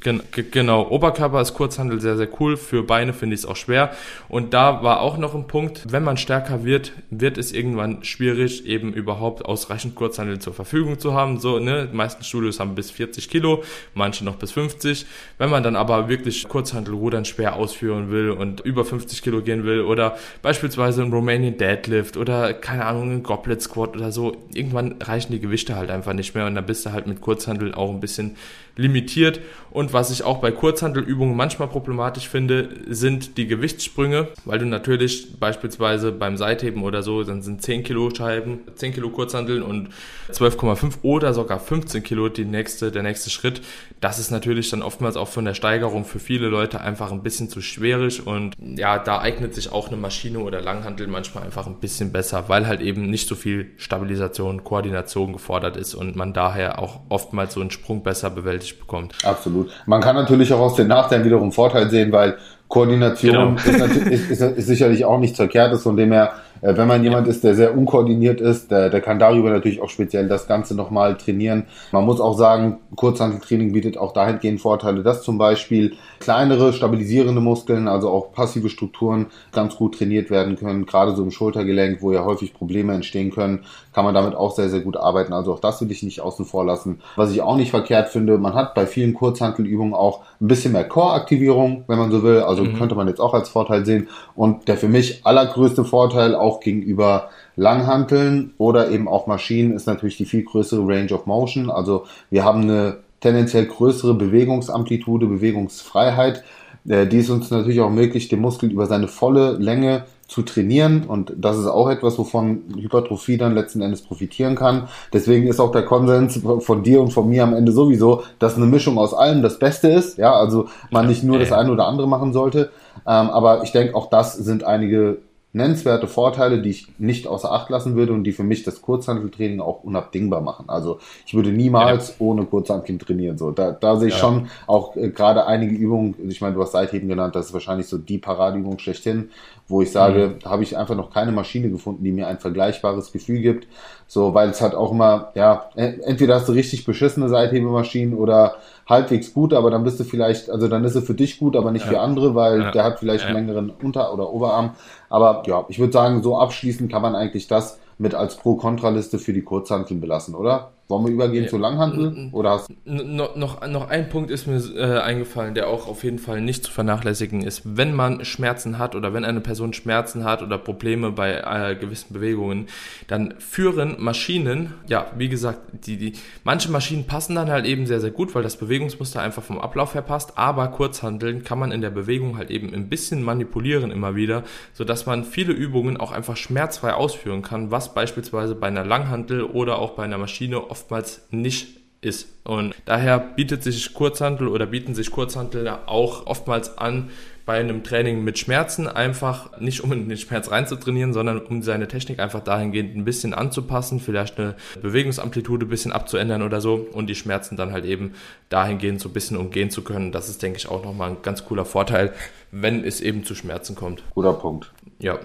genau, 0.50 0.88
Oberkörper 0.88 1.40
ist 1.40 1.54
Kurzhandel 1.54 2.00
sehr, 2.00 2.16
sehr 2.16 2.28
cool. 2.40 2.56
Für 2.56 2.82
Beine 2.82 3.12
finde 3.12 3.34
ich 3.34 3.40
es 3.40 3.46
auch 3.46 3.56
schwer. 3.56 3.92
Und 4.28 4.54
da 4.54 4.82
war 4.82 5.00
auch 5.00 5.18
noch 5.18 5.34
ein 5.34 5.46
Punkt, 5.46 5.84
wenn 5.90 6.02
man 6.02 6.16
stärker 6.16 6.64
wird, 6.64 6.92
wird 7.10 7.38
es 7.38 7.52
irgendwann 7.52 8.02
schwierig, 8.04 8.66
eben 8.66 8.92
überhaupt 8.92 9.44
ausreichend 9.44 9.94
Kurzhandel 9.94 10.38
zur 10.38 10.54
Verfügung 10.54 10.98
zu 10.98 11.14
haben. 11.14 11.38
So, 11.38 11.58
ne, 11.58 11.88
die 11.90 11.96
meisten 11.96 12.24
Studios 12.24 12.60
haben 12.60 12.74
bis 12.74 12.90
40 12.90 13.28
Kilo, 13.28 13.62
manche 13.94 14.24
noch 14.24 14.36
bis 14.36 14.52
50. 14.52 15.06
Wenn 15.38 15.50
man 15.50 15.62
dann 15.62 15.76
aber 15.76 16.08
wirklich 16.08 16.48
Kurzhandel 16.48 16.94
rudern 16.94 17.24
schwer 17.24 17.56
ausführen 17.56 18.10
will 18.10 18.30
und 18.30 18.60
über 18.60 18.84
50 18.84 19.22
Kilo 19.22 19.42
gehen 19.42 19.64
will 19.64 19.82
oder 19.82 20.16
beispielsweise 20.42 21.02
ein 21.02 21.12
Romanian 21.12 21.56
Deadlift 21.56 22.16
oder 22.16 22.54
keine 22.54 22.86
Ahnung, 22.86 23.10
ein 23.10 23.22
Goblet 23.22 23.62
Squat 23.62 23.96
oder 23.96 24.12
so, 24.12 24.36
irgendwann 24.54 24.96
reichen 25.00 25.32
die 25.32 25.40
Gewichte 25.40 25.76
halt 25.76 25.90
einfach 25.90 26.12
nicht 26.12 26.34
mehr 26.34 26.46
und 26.46 26.54
dann 26.54 26.66
bist 26.66 26.86
du 26.86 26.92
halt 26.92 27.06
mit 27.06 27.20
Kurzhandel 27.20 27.73
auch 27.74 27.90
ein 27.90 28.00
bisschen 28.00 28.36
limitiert. 28.76 29.40
Und 29.70 29.92
was 29.92 30.10
ich 30.10 30.22
auch 30.22 30.38
bei 30.38 30.52
Kurzhandelübungen 30.52 31.36
manchmal 31.36 31.68
problematisch 31.68 32.28
finde, 32.28 32.68
sind 32.88 33.36
die 33.38 33.48
Gewichtssprünge, 33.48 34.28
weil 34.44 34.60
du 34.60 34.66
natürlich 34.66 35.38
beispielsweise 35.38 36.12
beim 36.12 36.36
Seitheben 36.36 36.84
oder 36.84 37.02
so, 37.02 37.24
dann 37.24 37.42
sind 37.42 37.62
10 37.62 37.82
Kilo 37.82 38.10
Scheiben, 38.14 38.60
10 38.74 38.94
Kilo 38.94 39.10
Kurzhandeln 39.10 39.62
und 39.62 39.88
12,5 40.30 40.98
oder 41.02 41.34
sogar 41.34 41.58
15 41.58 42.04
Kilo 42.04 42.28
die 42.28 42.44
nächste, 42.44 42.92
der 42.92 43.02
nächste 43.02 43.30
Schritt. 43.30 43.62
Das 44.00 44.18
ist 44.18 44.30
natürlich 44.30 44.70
dann 44.70 44.82
oftmals 44.82 45.16
auch 45.16 45.28
von 45.28 45.44
der 45.44 45.54
Steigerung 45.54 46.04
für 46.04 46.20
viele 46.20 46.48
Leute 46.48 46.80
einfach 46.80 47.10
ein 47.10 47.22
bisschen 47.22 47.48
zu 47.48 47.60
schwierig 47.60 48.26
und 48.26 48.54
ja, 48.60 48.98
da 48.98 49.20
eignet 49.20 49.54
sich 49.54 49.72
auch 49.72 49.88
eine 49.88 49.96
Maschine 49.96 50.38
oder 50.38 50.60
Langhandel 50.60 51.08
manchmal 51.08 51.44
einfach 51.44 51.66
ein 51.66 51.80
bisschen 51.80 52.12
besser, 52.12 52.48
weil 52.48 52.66
halt 52.66 52.80
eben 52.80 53.10
nicht 53.10 53.28
so 53.28 53.34
viel 53.34 53.72
Stabilisation, 53.76 54.62
Koordination 54.62 55.32
gefordert 55.32 55.76
ist 55.76 55.94
und 55.94 56.14
man 56.14 56.32
daher 56.32 56.78
auch 56.78 57.00
oftmals 57.08 57.53
so 57.54 57.60
einen 57.60 57.70
Sprung 57.70 58.02
besser 58.02 58.30
bewältigt 58.30 58.80
bekommt. 58.80 59.14
Absolut. 59.24 59.70
Man 59.86 60.00
kann 60.00 60.16
natürlich 60.16 60.52
auch 60.52 60.60
aus 60.60 60.74
den 60.74 60.88
Nachteilen 60.88 61.24
wiederum 61.24 61.52
Vorteil 61.52 61.90
sehen, 61.90 62.12
weil 62.12 62.36
Koordination 62.68 63.56
genau. 63.56 63.80
ist, 64.10 64.30
ist, 64.30 64.40
ist, 64.40 64.66
sicherlich 64.66 65.04
auch 65.04 65.18
nichts 65.18 65.36
Verkehrtes, 65.36 65.82
von 65.82 65.96
dem 65.96 66.12
her 66.12 66.32
äh, 66.64 66.76
wenn 66.76 66.88
man 66.88 67.04
jemand 67.04 67.28
ist, 67.28 67.44
der 67.44 67.54
sehr 67.54 67.76
unkoordiniert 67.76 68.40
ist, 68.40 68.70
der, 68.70 68.88
der 68.88 69.02
kann 69.02 69.18
darüber 69.18 69.50
natürlich 69.50 69.82
auch 69.82 69.90
speziell 69.90 70.28
das 70.28 70.46
Ganze 70.46 70.74
nochmal 70.74 71.16
trainieren. 71.16 71.64
Man 71.92 72.04
muss 72.04 72.20
auch 72.20 72.36
sagen, 72.38 72.78
Kurzhanteltraining 72.96 73.72
bietet 73.72 73.98
auch 73.98 74.12
dahingehend 74.12 74.60
Vorteile, 74.60 75.02
dass 75.02 75.22
zum 75.22 75.36
Beispiel 75.36 75.92
kleinere, 76.20 76.72
stabilisierende 76.72 77.42
Muskeln, 77.42 77.86
also 77.86 78.08
auch 78.08 78.32
passive 78.32 78.70
Strukturen 78.70 79.26
ganz 79.52 79.76
gut 79.76 79.98
trainiert 79.98 80.30
werden 80.30 80.56
können. 80.56 80.86
Gerade 80.86 81.14
so 81.14 81.22
im 81.22 81.30
Schultergelenk, 81.30 82.00
wo 82.00 82.12
ja 82.12 82.24
häufig 82.24 82.54
Probleme 82.54 82.94
entstehen 82.94 83.30
können, 83.30 83.64
kann 83.94 84.04
man 84.04 84.14
damit 84.14 84.34
auch 84.34 84.54
sehr, 84.54 84.68
sehr 84.68 84.80
gut 84.80 84.96
arbeiten. 84.96 85.32
Also 85.32 85.52
auch 85.52 85.60
das 85.60 85.80
will 85.80 85.90
ich 85.90 86.02
nicht 86.02 86.20
außen 86.20 86.44
vor 86.44 86.64
lassen. 86.64 87.00
Was 87.16 87.30
ich 87.30 87.40
auch 87.40 87.56
nicht 87.56 87.70
verkehrt 87.70 88.08
finde, 88.08 88.36
man 88.38 88.54
hat 88.54 88.74
bei 88.74 88.86
vielen 88.86 89.14
Kurzhantelübungen 89.14 89.94
auch 89.94 90.22
ein 90.40 90.48
bisschen 90.48 90.72
mehr 90.72 90.88
Core-Aktivierung, 90.88 91.84
wenn 91.86 91.98
man 91.98 92.10
so 92.10 92.22
will. 92.22 92.40
Also 92.40 92.64
mhm. 92.64 92.74
könnte 92.74 92.96
man 92.96 93.06
jetzt 93.06 93.20
auch 93.20 93.32
als 93.32 93.48
Vorteil 93.48 93.86
sehen. 93.86 94.08
Und 94.34 94.66
der 94.68 94.76
für 94.76 94.88
mich 94.88 95.24
allergrößte 95.24 95.84
Vorteil 95.84 96.34
auch 96.34 96.60
gegenüber 96.60 97.30
Langhanteln 97.56 98.52
oder 98.58 98.90
eben 98.90 99.06
auch 99.06 99.28
Maschinen 99.28 99.72
ist 99.72 99.86
natürlich 99.86 100.16
die 100.16 100.26
viel 100.26 100.42
größere 100.42 100.86
Range 100.86 101.12
of 101.12 101.26
Motion. 101.26 101.70
Also 101.70 102.04
wir 102.30 102.44
haben 102.44 102.62
eine 102.62 102.98
tendenziell 103.20 103.66
größere 103.66 104.14
Bewegungsamplitude, 104.14 105.26
Bewegungsfreiheit. 105.26 106.42
Äh, 106.88 107.06
die 107.06 107.18
ist 107.18 107.30
uns 107.30 107.50
natürlich 107.50 107.80
auch 107.80 107.90
möglich, 107.90 108.28
den 108.28 108.40
Muskel 108.40 108.70
über 108.72 108.86
seine 108.86 109.06
volle 109.06 109.52
Länge 109.52 110.04
zu 110.26 110.42
trainieren. 110.42 111.04
Und 111.04 111.32
das 111.36 111.58
ist 111.58 111.66
auch 111.66 111.88
etwas, 111.88 112.18
wovon 112.18 112.62
Hypertrophie 112.80 113.36
dann 113.36 113.54
letzten 113.54 113.82
Endes 113.82 114.02
profitieren 114.02 114.54
kann. 114.54 114.88
Deswegen 115.12 115.46
ist 115.46 115.60
auch 115.60 115.72
der 115.72 115.84
Konsens 115.84 116.40
von 116.60 116.82
dir 116.82 117.00
und 117.00 117.12
von 117.12 117.28
mir 117.28 117.42
am 117.42 117.54
Ende 117.54 117.72
sowieso, 117.72 118.22
dass 118.38 118.56
eine 118.56 118.66
Mischung 118.66 118.98
aus 118.98 119.14
allem 119.14 119.42
das 119.42 119.58
Beste 119.58 119.88
ist. 119.88 120.18
Ja, 120.18 120.34
also 120.34 120.66
man 120.90 121.06
nicht 121.06 121.22
nur 121.22 121.38
das 121.38 121.52
eine 121.52 121.70
oder 121.70 121.86
andere 121.86 122.08
machen 122.08 122.32
sollte. 122.32 122.70
Ähm, 123.06 123.30
aber 123.30 123.62
ich 123.62 123.72
denke, 123.72 123.94
auch 123.94 124.08
das 124.08 124.34
sind 124.34 124.64
einige 124.64 125.18
nennenswerte 125.54 126.08
Vorteile, 126.08 126.60
die 126.60 126.70
ich 126.70 126.88
nicht 126.98 127.28
außer 127.28 127.50
Acht 127.50 127.70
lassen 127.70 127.94
würde 127.94 128.12
und 128.12 128.24
die 128.24 128.32
für 128.32 128.42
mich 128.42 128.64
das 128.64 128.82
Kurzhanteltraining 128.82 129.60
auch 129.60 129.84
unabdingbar 129.84 130.40
machen. 130.40 130.64
Also 130.68 130.98
ich 131.24 131.34
würde 131.34 131.52
niemals 131.52 132.08
ja. 132.08 132.14
ohne 132.18 132.44
Kurzhanteln 132.44 132.98
trainieren. 132.98 133.38
So, 133.38 133.52
da, 133.52 133.70
da 133.70 133.96
sehe 133.96 134.08
ich 134.08 134.14
ja. 134.14 134.20
schon 134.20 134.48
auch 134.66 134.96
äh, 134.96 135.10
gerade 135.10 135.46
einige 135.46 135.74
Übungen, 135.76 136.16
ich 136.28 136.40
meine, 136.40 136.56
du 136.56 136.60
hast 136.60 136.72
Seitheben 136.72 137.08
genannt, 137.08 137.36
das 137.36 137.46
ist 137.46 137.52
wahrscheinlich 137.54 137.86
so 137.86 137.98
die 137.98 138.18
Paradeübung 138.18 138.80
schlechthin, 138.80 139.30
wo 139.68 139.80
ich 139.80 139.92
sage, 139.92 140.34
mhm. 140.40 140.50
habe 140.50 140.64
ich 140.64 140.76
einfach 140.76 140.96
noch 140.96 141.12
keine 141.12 141.30
Maschine 141.30 141.70
gefunden, 141.70 142.02
die 142.02 142.12
mir 142.12 142.26
ein 142.26 142.40
vergleichbares 142.40 143.12
Gefühl 143.12 143.40
gibt. 143.40 143.68
So, 144.08 144.34
weil 144.34 144.50
es 144.50 144.60
halt 144.60 144.74
auch 144.74 144.90
immer, 144.90 145.30
ja, 145.34 145.70
entweder 145.76 146.34
hast 146.34 146.48
du 146.48 146.52
richtig 146.52 146.84
beschissene 146.84 147.28
Seithebemaschinen 147.28 148.14
oder 148.14 148.56
halbwegs 148.88 149.32
gut, 149.32 149.54
aber 149.54 149.70
dann 149.70 149.84
bist 149.84 149.98
du 149.98 150.04
vielleicht, 150.04 150.50
also 150.50 150.68
dann 150.68 150.84
ist 150.84 150.94
er 150.94 151.02
für 151.02 151.14
dich 151.14 151.38
gut, 151.38 151.56
aber 151.56 151.70
nicht 151.70 151.86
ja. 151.86 151.92
für 151.92 152.00
andere, 152.00 152.34
weil 152.34 152.70
der 152.72 152.84
hat 152.84 152.98
vielleicht 152.98 153.24
einen 153.24 153.34
längeren 153.34 153.70
Unter- 153.70 154.12
oder 154.12 154.32
Oberarm. 154.32 154.72
Aber 155.08 155.43
ja, 155.46 155.64
ich 155.68 155.78
würde 155.78 155.92
sagen, 155.92 156.22
so 156.22 156.38
abschließend 156.38 156.90
kann 156.90 157.02
man 157.02 157.14
eigentlich 157.14 157.48
das 157.48 157.78
mit 157.98 158.14
als 158.14 158.36
Pro-Kontra-Liste 158.36 159.18
für 159.18 159.32
die 159.32 159.42
Kurzhanteln 159.42 160.00
belassen, 160.00 160.34
oder? 160.34 160.72
Wollen 160.86 161.06
wir 161.06 161.12
übergehen 161.12 161.44
ja. 161.44 161.50
zu 161.50 161.56
Langhandel? 161.56 162.28
Oder 162.32 162.50
hast 162.50 162.70
noch, 162.84 163.36
noch, 163.36 163.66
noch 163.66 163.88
ein 163.88 164.10
Punkt 164.10 164.30
ist 164.30 164.46
mir 164.46 164.60
äh, 164.76 165.00
eingefallen, 165.00 165.54
der 165.54 165.68
auch 165.68 165.88
auf 165.88 166.04
jeden 166.04 166.18
Fall 166.18 166.42
nicht 166.42 166.64
zu 166.64 166.70
vernachlässigen 166.70 167.40
ist. 167.40 167.62
Wenn 167.64 167.94
man 167.94 168.22
Schmerzen 168.26 168.78
hat 168.78 168.94
oder 168.94 169.14
wenn 169.14 169.24
eine 169.24 169.40
Person 169.40 169.72
Schmerzen 169.72 170.24
hat 170.24 170.42
oder 170.42 170.58
Probleme 170.58 171.10
bei 171.10 171.40
äh, 171.40 171.74
gewissen 171.74 172.12
Bewegungen, 172.12 172.66
dann 173.06 173.34
führen 173.38 173.96
Maschinen, 173.98 174.74
ja, 174.86 175.06
wie 175.16 175.30
gesagt, 175.30 175.60
die, 175.86 175.96
die, 175.96 176.12
manche 176.44 176.70
Maschinen 176.70 177.06
passen 177.06 177.34
dann 177.34 177.50
halt 177.50 177.64
eben 177.64 177.86
sehr, 177.86 178.00
sehr 178.00 178.10
gut, 178.10 178.34
weil 178.34 178.42
das 178.42 178.58
Bewegungsmuster 178.58 179.22
einfach 179.22 179.42
vom 179.42 179.58
Ablauf 179.58 179.94
her 179.94 180.02
passt, 180.02 180.36
aber 180.36 180.68
Kurzhandeln 180.68 181.44
kann 181.44 181.58
man 181.58 181.72
in 181.72 181.80
der 181.80 181.90
Bewegung 181.90 182.36
halt 182.36 182.50
eben 182.50 182.74
ein 182.74 182.90
bisschen 182.90 183.22
manipulieren 183.22 183.90
immer 183.90 184.16
wieder, 184.16 184.42
sodass 184.74 185.06
man 185.06 185.24
viele 185.24 185.54
Übungen 185.54 185.96
auch 185.96 186.12
einfach 186.12 186.36
schmerzfrei 186.36 186.92
ausführen 186.92 187.40
kann, 187.40 187.70
was 187.70 187.94
beispielsweise 187.94 188.54
bei 188.54 188.66
einer 188.66 188.84
Langhantel 188.84 189.44
oder 189.44 189.78
auch 189.78 189.92
bei 189.92 190.02
einer 190.02 190.18
Maschine 190.18 190.70
oftmals 190.74 191.22
nicht 191.30 191.68
ist. 192.00 192.26
Und 192.42 192.74
daher 192.84 193.20
bietet 193.20 193.62
sich 193.62 193.94
Kurzhantel 193.94 194.48
oder 194.48 194.66
bieten 194.66 194.94
sich 194.94 195.12
Kurzhantel 195.12 195.68
auch 195.86 196.26
oftmals 196.26 196.76
an, 196.78 197.10
bei 197.46 197.60
einem 197.60 197.84
Training 197.84 198.24
mit 198.24 198.38
Schmerzen 198.38 198.88
einfach 198.88 199.60
nicht 199.60 199.84
um 199.84 199.92
in 199.92 200.08
den 200.08 200.18
Schmerz 200.18 200.50
reinzutrainieren, 200.50 201.12
sondern 201.12 201.38
um 201.38 201.62
seine 201.62 201.86
Technik 201.86 202.18
einfach 202.18 202.40
dahingehend 202.40 202.96
ein 202.96 203.04
bisschen 203.04 203.34
anzupassen, 203.34 204.00
vielleicht 204.00 204.40
eine 204.40 204.56
Bewegungsamplitude 204.80 205.66
ein 205.66 205.68
bisschen 205.68 205.92
abzuändern 205.92 206.42
oder 206.42 206.60
so 206.60 206.74
und 206.92 207.06
die 207.06 207.14
Schmerzen 207.14 207.56
dann 207.56 207.72
halt 207.72 207.84
eben 207.84 208.14
dahingehend 208.48 209.00
so 209.00 209.10
ein 209.10 209.12
bisschen 209.12 209.36
umgehen 209.36 209.70
zu 209.70 209.84
können. 209.84 210.10
Das 210.10 210.28
ist, 210.28 210.42
denke 210.42 210.58
ich, 210.58 210.68
auch 210.68 210.84
nochmal 210.84 211.10
ein 211.10 211.22
ganz 211.22 211.44
cooler 211.44 211.64
Vorteil, 211.66 212.12
wenn 212.50 212.82
es 212.82 213.00
eben 213.00 213.24
zu 213.24 213.34
Schmerzen 213.34 213.74
kommt. 213.76 214.02
Guter 214.14 214.32
Punkt. 214.32 214.72
Ja, 214.98 215.18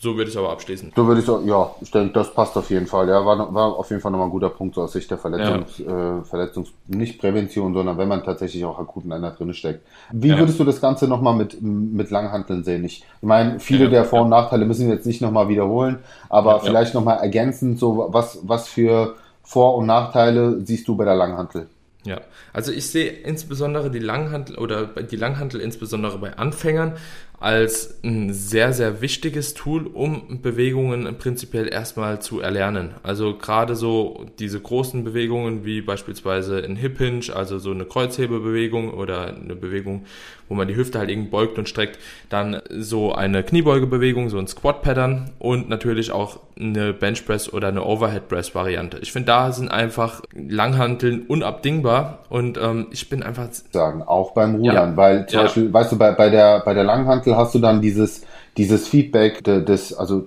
so 0.00 0.16
würde 0.16 0.24
ich 0.24 0.34
es 0.34 0.36
aber 0.36 0.50
abschließen. 0.50 0.92
So 0.94 1.06
würde 1.06 1.20
ich 1.20 1.26
sagen, 1.26 1.46
ja, 1.48 1.74
ich 1.80 1.90
denke, 1.90 2.12
das 2.12 2.32
passt 2.32 2.56
auf 2.56 2.70
jeden 2.70 2.86
Fall. 2.86 3.08
Ja, 3.08 3.24
war, 3.24 3.52
war 3.52 3.76
auf 3.76 3.90
jeden 3.90 4.00
Fall 4.00 4.12
nochmal 4.12 4.28
ein 4.28 4.32
guter 4.32 4.50
Punkt 4.50 4.76
so 4.76 4.82
aus 4.82 4.92
Sicht 4.92 5.10
der 5.10 5.18
Verletzungs, 5.18 5.78
ja. 5.78 6.18
äh, 6.18 6.24
Verletzungs, 6.24 6.68
nicht 6.86 7.20
Prävention, 7.20 7.74
sondern 7.74 7.98
wenn 7.98 8.08
man 8.08 8.22
tatsächlich 8.22 8.64
auch 8.64 8.78
akut 8.78 9.04
in 9.04 9.12
einer 9.12 9.32
drin 9.32 9.52
steckt. 9.54 9.84
Wie 10.12 10.28
ja. 10.28 10.38
würdest 10.38 10.60
du 10.60 10.64
das 10.64 10.80
Ganze 10.80 11.08
nochmal 11.08 11.34
mit, 11.34 11.60
mit 11.60 12.10
Langhanteln 12.10 12.62
sehen? 12.62 12.84
Ich, 12.84 13.04
ich 13.20 13.26
meine, 13.26 13.58
viele 13.58 13.84
ja, 13.84 13.90
der 13.90 14.04
Vor- 14.04 14.22
und 14.22 14.28
Nachteile 14.28 14.64
müssen 14.66 14.86
wir 14.86 14.94
jetzt 14.94 15.06
nicht 15.06 15.20
nochmal 15.20 15.48
wiederholen, 15.48 15.98
aber 16.28 16.52
ja, 16.52 16.58
vielleicht 16.60 16.94
ja. 16.94 17.00
nochmal 17.00 17.18
ergänzend, 17.18 17.78
so 17.78 18.08
was, 18.10 18.38
was 18.42 18.68
für 18.68 19.16
Vor- 19.42 19.76
und 19.76 19.86
Nachteile 19.86 20.60
siehst 20.64 20.86
du 20.86 20.96
bei 20.96 21.04
der 21.04 21.16
Langhantel? 21.16 21.68
Ja, 22.04 22.20
also 22.52 22.72
ich 22.72 22.88
sehe 22.88 23.10
insbesondere 23.10 23.90
die 23.90 23.98
Langhantel 23.98 24.56
oder 24.56 24.86
die 24.86 25.16
Langhantel 25.16 25.60
insbesondere 25.60 26.18
bei 26.18 26.38
Anfängern 26.38 26.94
als 27.40 28.00
ein 28.02 28.32
sehr, 28.32 28.72
sehr 28.72 29.00
wichtiges 29.00 29.54
Tool, 29.54 29.86
um 29.86 30.42
Bewegungen 30.42 31.16
prinzipiell 31.18 31.68
erstmal 31.68 32.20
zu 32.20 32.40
erlernen. 32.40 32.94
Also 33.02 33.36
gerade 33.36 33.76
so 33.76 34.26
diese 34.38 34.60
großen 34.60 35.04
Bewegungen 35.04 35.64
wie 35.64 35.80
beispielsweise 35.80 36.58
ein 36.64 36.76
Hip 36.76 36.98
Hinge, 36.98 37.34
also 37.34 37.58
so 37.58 37.70
eine 37.70 37.84
Kreuzhebebewegung 37.84 38.92
oder 38.92 39.34
eine 39.34 39.54
Bewegung, 39.54 40.04
wo 40.48 40.54
man 40.54 40.66
die 40.66 40.76
Hüfte 40.76 40.98
halt 40.98 41.10
irgendwie 41.10 41.30
beugt 41.30 41.58
und 41.58 41.68
streckt, 41.68 41.98
dann 42.28 42.60
so 42.70 43.12
eine 43.12 43.42
Kniebeugebewegung, 43.42 44.30
so 44.30 44.38
ein 44.38 44.48
Squat 44.48 44.82
Pattern 44.82 45.30
und 45.38 45.68
natürlich 45.68 46.10
auch 46.10 46.40
eine 46.58 46.92
Bench 46.92 47.24
Press 47.24 47.52
oder 47.52 47.68
eine 47.68 47.84
Overhead 47.84 48.28
Press 48.28 48.54
Variante. 48.54 48.98
Ich 48.98 49.12
finde, 49.12 49.26
da 49.26 49.52
sind 49.52 49.70
einfach 49.70 50.22
Langhanteln 50.34 51.22
unabdingbar 51.28 52.20
und 52.30 52.58
ähm, 52.58 52.88
ich 52.90 53.08
bin 53.08 53.22
einfach 53.22 53.48
sagen, 53.70 54.02
auch 54.02 54.32
beim 54.32 54.56
Rudern, 54.56 54.90
ja. 54.90 54.96
weil 54.96 55.26
zum 55.26 55.38
ja. 55.38 55.42
Beispiel, 55.44 55.72
weißt 55.72 55.92
du, 55.92 55.98
bei, 55.98 56.12
bei 56.12 56.30
der 56.30 56.60
bei 56.64 56.74
der 56.74 56.84
Langhantel 56.84 57.27
Muskel 57.28 57.36
hast 57.36 57.54
du 57.54 57.58
dann 57.58 57.80
dieses, 57.80 58.22
dieses 58.56 58.88
Feedback 58.88 59.44
des, 59.44 59.92
also 59.92 60.26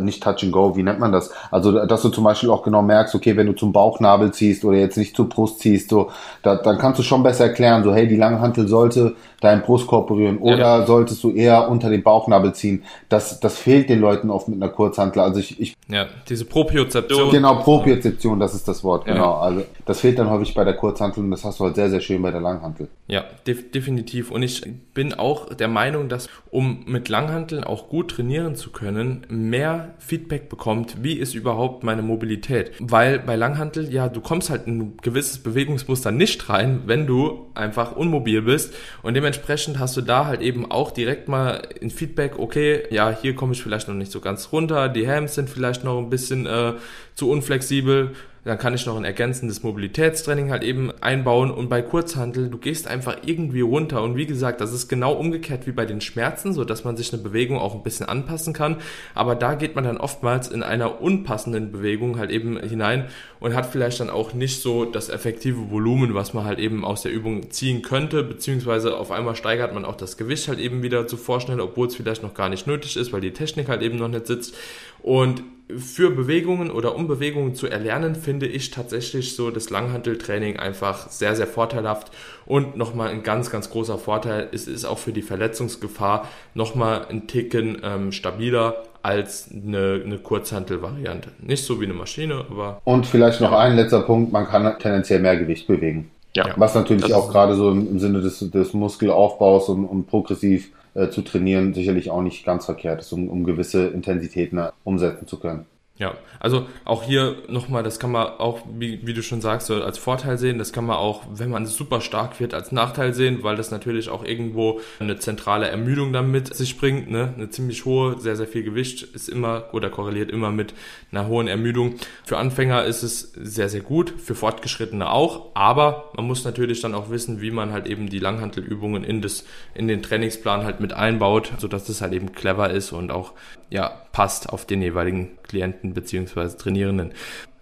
nicht 0.00 0.22
Touch 0.22 0.42
and 0.42 0.52
Go, 0.52 0.76
wie 0.76 0.82
nennt 0.82 1.00
man 1.00 1.12
das? 1.12 1.30
Also, 1.50 1.84
dass 1.86 2.02
du 2.02 2.08
zum 2.10 2.24
Beispiel 2.24 2.50
auch 2.50 2.62
genau 2.62 2.82
merkst, 2.82 3.14
okay, 3.14 3.36
wenn 3.36 3.46
du 3.46 3.54
zum 3.54 3.72
Bauchnabel 3.72 4.32
ziehst 4.32 4.64
oder 4.64 4.78
jetzt 4.78 4.96
nicht 4.96 5.16
zur 5.16 5.28
Brust 5.28 5.60
ziehst, 5.60 5.90
so, 5.90 6.10
da, 6.42 6.56
dann 6.56 6.78
kannst 6.78 6.98
du 6.98 7.02
schon 7.02 7.22
besser 7.22 7.44
erklären, 7.46 7.82
so, 7.82 7.94
hey, 7.94 8.06
die 8.06 8.16
lange 8.16 8.40
Hantel 8.40 8.68
sollte 8.68 9.16
deinen 9.40 9.62
Brustkorb 9.62 10.06
berühren 10.06 10.38
oder 10.38 10.80
ja. 10.80 10.86
solltest 10.86 11.24
du 11.24 11.30
eher 11.32 11.68
unter 11.70 11.88
den 11.88 12.02
Bauchnabel 12.02 12.52
ziehen. 12.52 12.84
Das, 13.08 13.40
das 13.40 13.58
fehlt 13.58 13.88
den 13.88 14.00
Leuten 14.00 14.30
oft 14.30 14.48
mit 14.48 14.62
einer 14.62 14.70
Kurzhantel. 14.70 15.22
Also 15.22 15.40
ich, 15.40 15.58
ich 15.58 15.74
ja, 15.88 16.06
diese 16.28 16.44
Propriozeption. 16.44 17.30
Genau, 17.30 17.56
Propriozeption, 17.56 18.38
das 18.38 18.54
ist 18.54 18.68
das 18.68 18.84
Wort, 18.84 19.06
ja. 19.06 19.14
genau. 19.14 19.34
Also 19.34 19.62
das 19.86 20.00
fehlt 20.00 20.18
dann 20.18 20.30
häufig 20.30 20.54
bei 20.54 20.64
der 20.64 20.74
Kurzhantel 20.74 21.24
und 21.24 21.30
das 21.30 21.44
hast 21.44 21.58
du 21.58 21.64
halt 21.64 21.74
sehr, 21.74 21.90
sehr 21.90 22.00
schön 22.00 22.20
bei 22.22 22.30
der 22.30 22.40
Langhantel. 22.40 22.88
Ja, 23.06 23.24
def 23.46 23.70
definitiv. 23.70 24.30
Und 24.30 24.42
ich 24.42 24.62
bin 24.94 25.14
auch 25.14 25.54
der 25.54 25.68
Meinung, 25.68 26.08
dass 26.08 26.28
um 26.50 26.84
mit 26.86 27.08
Langhanteln 27.08 27.64
auch 27.64 27.88
gut 27.88 28.10
trainieren 28.10 28.54
zu 28.54 28.70
können, 28.70 29.26
mehr 29.28 29.79
Feedback 29.98 30.48
bekommt, 30.48 31.02
wie 31.02 31.14
ist 31.14 31.34
überhaupt 31.34 31.84
meine 31.84 32.02
Mobilität. 32.02 32.72
Weil 32.78 33.18
bei 33.18 33.36
Langhantel, 33.36 33.92
ja, 33.92 34.08
du 34.08 34.20
kommst 34.20 34.50
halt 34.50 34.66
in 34.66 34.78
ein 34.78 34.96
gewisses 35.02 35.38
Bewegungsmuster 35.38 36.10
nicht 36.10 36.48
rein, 36.48 36.82
wenn 36.86 37.06
du 37.06 37.46
einfach 37.54 37.96
unmobil 37.96 38.42
bist. 38.42 38.74
Und 39.02 39.14
dementsprechend 39.14 39.78
hast 39.78 39.96
du 39.96 40.00
da 40.00 40.26
halt 40.26 40.40
eben 40.40 40.70
auch 40.70 40.90
direkt 40.90 41.28
mal 41.28 41.62
ein 41.82 41.90
Feedback, 41.90 42.38
okay, 42.38 42.82
ja, 42.90 43.10
hier 43.10 43.34
komme 43.34 43.52
ich 43.52 43.62
vielleicht 43.62 43.88
noch 43.88 43.94
nicht 43.94 44.12
so 44.12 44.20
ganz 44.20 44.52
runter, 44.52 44.88
die 44.88 45.08
Hams 45.08 45.34
sind 45.34 45.50
vielleicht 45.50 45.84
noch 45.84 45.98
ein 45.98 46.10
bisschen 46.10 46.46
äh, 46.46 46.74
zu 47.14 47.30
unflexibel 47.30 48.12
dann 48.44 48.58
kann 48.58 48.74
ich 48.74 48.86
noch 48.86 48.96
ein 48.96 49.04
ergänzendes 49.04 49.62
Mobilitätstraining 49.62 50.50
halt 50.50 50.62
eben 50.62 50.90
einbauen. 51.00 51.50
Und 51.50 51.68
bei 51.68 51.82
Kurzhandel, 51.82 52.48
du 52.48 52.58
gehst 52.58 52.86
einfach 52.86 53.18
irgendwie 53.24 53.60
runter. 53.60 54.02
Und 54.02 54.16
wie 54.16 54.26
gesagt, 54.26 54.60
das 54.60 54.72
ist 54.72 54.88
genau 54.88 55.12
umgekehrt 55.12 55.66
wie 55.66 55.72
bei 55.72 55.84
den 55.84 56.00
Schmerzen, 56.00 56.52
so 56.52 56.64
dass 56.64 56.84
man 56.84 56.96
sich 56.96 57.12
eine 57.12 57.22
Bewegung 57.22 57.58
auch 57.58 57.74
ein 57.74 57.82
bisschen 57.82 58.06
anpassen 58.06 58.52
kann, 58.52 58.76
aber 59.14 59.34
da 59.34 59.54
geht 59.54 59.74
man 59.74 59.84
dann 59.84 59.98
oftmals 59.98 60.48
in 60.48 60.62
einer 60.62 61.00
unpassenden 61.00 61.72
Bewegung 61.72 62.18
halt 62.18 62.30
eben 62.30 62.58
hinein 62.58 63.06
und 63.38 63.54
hat 63.54 63.66
vielleicht 63.66 64.00
dann 64.00 64.10
auch 64.10 64.34
nicht 64.34 64.62
so 64.62 64.84
das 64.84 65.08
effektive 65.08 65.70
Volumen, 65.70 66.14
was 66.14 66.34
man 66.34 66.44
halt 66.44 66.58
eben 66.58 66.84
aus 66.84 67.02
der 67.02 67.12
Übung 67.12 67.50
ziehen 67.50 67.82
könnte, 67.82 68.22
beziehungsweise 68.22 68.96
auf 68.96 69.10
einmal 69.10 69.36
steigert 69.36 69.74
man 69.74 69.84
auch 69.84 69.96
das 69.96 70.16
Gewicht 70.16 70.48
halt 70.48 70.58
eben 70.58 70.82
wieder 70.82 71.06
zu 71.06 71.16
vorschnell, 71.16 71.60
obwohl 71.60 71.86
es 71.86 71.96
vielleicht 71.96 72.22
noch 72.22 72.34
gar 72.34 72.48
nicht 72.48 72.66
nötig 72.66 72.96
ist, 72.96 73.12
weil 73.12 73.20
die 73.20 73.32
Technik 73.32 73.68
halt 73.68 73.82
eben 73.82 73.98
noch 73.98 74.08
nicht 74.08 74.26
sitzt. 74.26 74.54
Und 75.02 75.42
für 75.78 76.10
Bewegungen 76.10 76.70
oder 76.70 76.94
um 76.94 77.08
Bewegungen 77.08 77.54
zu 77.54 77.66
erlernen, 77.66 78.14
finde 78.14 78.46
ich 78.46 78.70
tatsächlich 78.70 79.36
so 79.36 79.50
das 79.50 79.70
Langhanteltraining 79.70 80.58
einfach 80.58 81.08
sehr, 81.08 81.36
sehr 81.36 81.46
vorteilhaft. 81.46 82.10
Und 82.46 82.76
nochmal 82.76 83.10
ein 83.10 83.22
ganz, 83.22 83.50
ganz 83.50 83.70
großer 83.70 83.98
Vorteil, 83.98 84.48
es 84.52 84.66
ist 84.66 84.84
auch 84.84 84.98
für 84.98 85.12
die 85.12 85.22
Verletzungsgefahr 85.22 86.28
nochmal 86.54 87.06
ein 87.08 87.26
Ticken 87.26 87.80
ähm, 87.82 88.12
stabiler 88.12 88.84
als 89.02 89.50
eine, 89.50 90.02
eine 90.04 90.18
Kurzhantel-Variante. 90.18 91.30
Nicht 91.40 91.64
so 91.64 91.80
wie 91.80 91.84
eine 91.84 91.94
Maschine, 91.94 92.44
aber. 92.50 92.80
Und 92.84 93.06
vielleicht 93.06 93.40
noch 93.40 93.52
ein 93.52 93.76
letzter 93.76 94.02
Punkt, 94.02 94.32
man 94.32 94.46
kann 94.46 94.78
tendenziell 94.78 95.20
mehr 95.20 95.36
Gewicht 95.36 95.66
bewegen. 95.66 96.10
Ja. 96.34 96.54
Was 96.56 96.74
natürlich 96.74 97.12
auch 97.12 97.30
gerade 97.30 97.56
so 97.56 97.70
im, 97.70 97.88
im, 97.88 97.98
Sinne 97.98 98.20
des, 98.20 98.38
des 98.38 98.72
Muskelaufbaus 98.72 99.68
und, 99.68 99.84
und 99.84 100.06
progressiv 100.06 100.70
äh, 100.94 101.08
zu 101.08 101.22
trainieren 101.22 101.74
sicherlich 101.74 102.10
auch 102.10 102.22
nicht 102.22 102.44
ganz 102.44 102.66
verkehrt 102.66 103.00
ist, 103.00 103.12
um, 103.12 103.28
um 103.28 103.44
gewisse 103.44 103.88
Intensitäten 103.88 104.60
umsetzen 104.84 105.26
zu 105.26 105.38
können. 105.38 105.66
Ja, 106.00 106.14
also 106.38 106.66
auch 106.86 107.02
hier 107.02 107.36
nochmal, 107.48 107.82
das 107.82 108.00
kann 108.00 108.10
man 108.10 108.26
auch, 108.26 108.62
wie, 108.72 109.06
wie, 109.06 109.12
du 109.12 109.22
schon 109.22 109.42
sagst, 109.42 109.70
als 109.70 109.98
Vorteil 109.98 110.38
sehen. 110.38 110.56
Das 110.56 110.72
kann 110.72 110.86
man 110.86 110.96
auch, 110.96 111.24
wenn 111.30 111.50
man 111.50 111.66
super 111.66 112.00
stark 112.00 112.40
wird, 112.40 112.54
als 112.54 112.72
Nachteil 112.72 113.12
sehen, 113.12 113.42
weil 113.42 113.54
das 113.54 113.70
natürlich 113.70 114.08
auch 114.08 114.24
irgendwo 114.24 114.80
eine 114.98 115.18
zentrale 115.18 115.68
Ermüdung 115.68 116.14
dann 116.14 116.30
mit 116.30 116.54
sich 116.54 116.78
bringt. 116.78 117.10
Ne? 117.10 117.34
Eine 117.36 117.50
ziemlich 117.50 117.84
hohe, 117.84 118.18
sehr, 118.18 118.34
sehr 118.34 118.46
viel 118.46 118.62
Gewicht 118.62 119.02
ist 119.02 119.28
immer 119.28 119.64
oder 119.74 119.90
korreliert 119.90 120.30
immer 120.30 120.50
mit 120.50 120.72
einer 121.12 121.26
hohen 121.26 121.48
Ermüdung. 121.48 121.96
Für 122.24 122.38
Anfänger 122.38 122.84
ist 122.84 123.02
es 123.02 123.32
sehr, 123.34 123.68
sehr 123.68 123.82
gut, 123.82 124.14
für 124.16 124.34
Fortgeschrittene 124.34 125.10
auch, 125.10 125.54
aber 125.54 126.12
man 126.16 126.26
muss 126.26 126.44
natürlich 126.44 126.80
dann 126.80 126.94
auch 126.94 127.10
wissen, 127.10 127.42
wie 127.42 127.50
man 127.50 127.72
halt 127.72 127.86
eben 127.86 128.08
die 128.08 128.20
Langhantelübungen 128.20 129.04
in, 129.04 129.20
das, 129.20 129.44
in 129.74 129.86
den 129.86 130.02
Trainingsplan 130.02 130.64
halt 130.64 130.80
mit 130.80 130.94
einbaut, 130.94 131.52
sodass 131.58 131.84
das 131.84 132.00
halt 132.00 132.14
eben 132.14 132.32
clever 132.32 132.70
ist 132.70 132.92
und 132.92 133.10
auch 133.10 133.34
ja, 133.70 133.88
passt 134.12 134.48
auf 134.48 134.66
den 134.66 134.82
jeweiligen 134.82 135.38
Klienten 135.44 135.89
beziehungsweise 135.94 136.56
Trainierenden. 136.56 137.12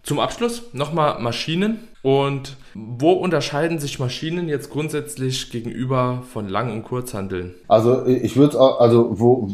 Zum 0.02 0.20
Abschluss 0.20 0.70
nochmal 0.72 1.20
Maschinen 1.20 1.80
und 2.02 2.56
wo 2.74 3.12
unterscheiden 3.12 3.78
sich 3.78 3.98
Maschinen 3.98 4.48
jetzt 4.48 4.70
grundsätzlich 4.70 5.50
gegenüber 5.50 6.22
von 6.32 6.48
Lang- 6.48 6.72
und 6.72 6.84
Kurzhandeln? 6.84 7.54
Also 7.68 8.06
ich 8.06 8.36
würde 8.36 8.58
also 8.58 9.20
wo 9.20 9.50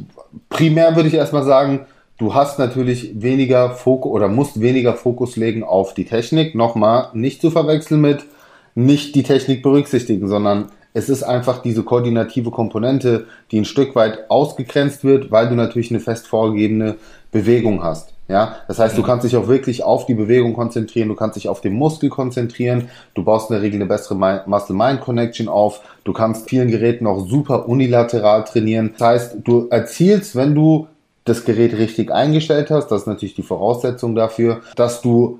primär 0.50 0.94
würde 0.94 1.08
ich 1.08 1.14
erstmal 1.14 1.42
sagen, 1.42 1.86
du 2.18 2.34
hast 2.34 2.60
natürlich 2.60 3.20
weniger 3.20 3.70
Fokus 3.70 4.12
oder 4.12 4.28
musst 4.28 4.60
weniger 4.60 4.94
Fokus 4.94 5.34
legen 5.36 5.64
auf 5.64 5.94
die 5.94 6.04
Technik. 6.04 6.54
Nochmal 6.54 7.08
nicht 7.14 7.40
zu 7.40 7.50
verwechseln 7.50 8.00
mit 8.00 8.24
nicht 8.76 9.14
die 9.16 9.22
Technik 9.24 9.62
berücksichtigen, 9.62 10.28
sondern 10.28 10.66
es 10.92 11.08
ist 11.08 11.24
einfach 11.24 11.62
diese 11.62 11.82
koordinative 11.82 12.52
Komponente, 12.52 13.26
die 13.50 13.58
ein 13.58 13.64
Stück 13.64 13.96
weit 13.96 14.30
ausgegrenzt 14.30 15.02
wird, 15.02 15.32
weil 15.32 15.48
du 15.48 15.56
natürlich 15.56 15.90
eine 15.90 15.98
fest 15.98 16.28
vorgegebene 16.28 16.96
Bewegung 17.32 17.82
hast. 17.82 18.13
Ja, 18.26 18.56
das 18.68 18.78
heißt, 18.78 18.96
du 18.96 19.02
mhm. 19.02 19.06
kannst 19.06 19.24
dich 19.24 19.36
auch 19.36 19.48
wirklich 19.48 19.84
auf 19.84 20.06
die 20.06 20.14
Bewegung 20.14 20.54
konzentrieren, 20.54 21.08
du 21.08 21.14
kannst 21.14 21.36
dich 21.36 21.48
auf 21.48 21.60
den 21.60 21.74
Muskel 21.74 22.08
konzentrieren, 22.08 22.88
du 23.12 23.22
baust 23.22 23.50
in 23.50 23.54
der 23.54 23.62
Regel 23.62 23.76
eine 23.76 23.86
bessere 23.86 24.14
Muscle-Mind-Connection 24.46 25.48
auf, 25.48 25.80
du 26.04 26.12
kannst 26.14 26.48
vielen 26.48 26.70
Geräten 26.70 27.06
auch 27.06 27.26
super 27.26 27.68
unilateral 27.68 28.44
trainieren. 28.44 28.94
Das 28.98 29.08
heißt, 29.08 29.36
du 29.44 29.68
erzielst, 29.68 30.36
wenn 30.36 30.54
du 30.54 30.88
das 31.24 31.44
Gerät 31.44 31.76
richtig 31.76 32.10
eingestellt 32.10 32.70
hast, 32.70 32.88
das 32.88 33.02
ist 33.02 33.06
natürlich 33.06 33.34
die 33.34 33.42
Voraussetzung 33.42 34.14
dafür, 34.14 34.60
dass 34.76 35.02
du 35.02 35.38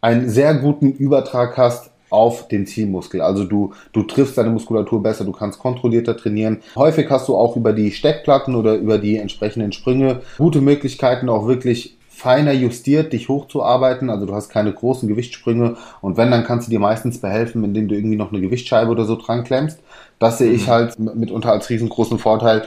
einen 0.00 0.28
sehr 0.28 0.54
guten 0.54 0.92
Übertrag 0.92 1.56
hast 1.56 1.90
auf 2.10 2.48
den 2.48 2.66
Zielmuskel. 2.66 3.20
Also 3.20 3.44
du, 3.44 3.74
du 3.92 4.02
triffst 4.02 4.38
deine 4.38 4.50
Muskulatur 4.50 5.02
besser, 5.02 5.24
du 5.24 5.32
kannst 5.32 5.58
kontrollierter 5.58 6.16
trainieren. 6.16 6.60
Häufig 6.74 7.10
hast 7.10 7.28
du 7.28 7.36
auch 7.36 7.56
über 7.56 7.72
die 7.72 7.90
Steckplatten 7.90 8.54
oder 8.54 8.76
über 8.76 8.98
die 8.98 9.18
entsprechenden 9.18 9.72
Sprünge 9.72 10.22
gute 10.38 10.60
Möglichkeiten, 10.60 11.28
auch 11.28 11.46
wirklich 11.46 11.97
feiner 12.18 12.52
justiert, 12.52 13.12
dich 13.12 13.28
hochzuarbeiten. 13.28 14.10
Also 14.10 14.26
du 14.26 14.34
hast 14.34 14.48
keine 14.48 14.72
großen 14.72 15.08
Gewichtssprünge 15.08 15.76
und 16.00 16.16
wenn, 16.16 16.30
dann 16.30 16.44
kannst 16.44 16.66
du 16.66 16.70
dir 16.70 16.80
meistens 16.80 17.20
behelfen, 17.20 17.62
indem 17.64 17.88
du 17.88 17.94
irgendwie 17.94 18.16
noch 18.16 18.32
eine 18.32 18.40
Gewichtsscheibe 18.40 18.90
oder 18.90 19.04
so 19.04 19.16
dran 19.16 19.44
klemmst. 19.44 19.78
Das 20.18 20.38
sehe 20.38 20.50
ich 20.50 20.66
mhm. 20.66 20.70
halt 20.70 20.98
mitunter 20.98 21.52
als 21.52 21.70
riesengroßen 21.70 22.18
Vorteil. 22.18 22.64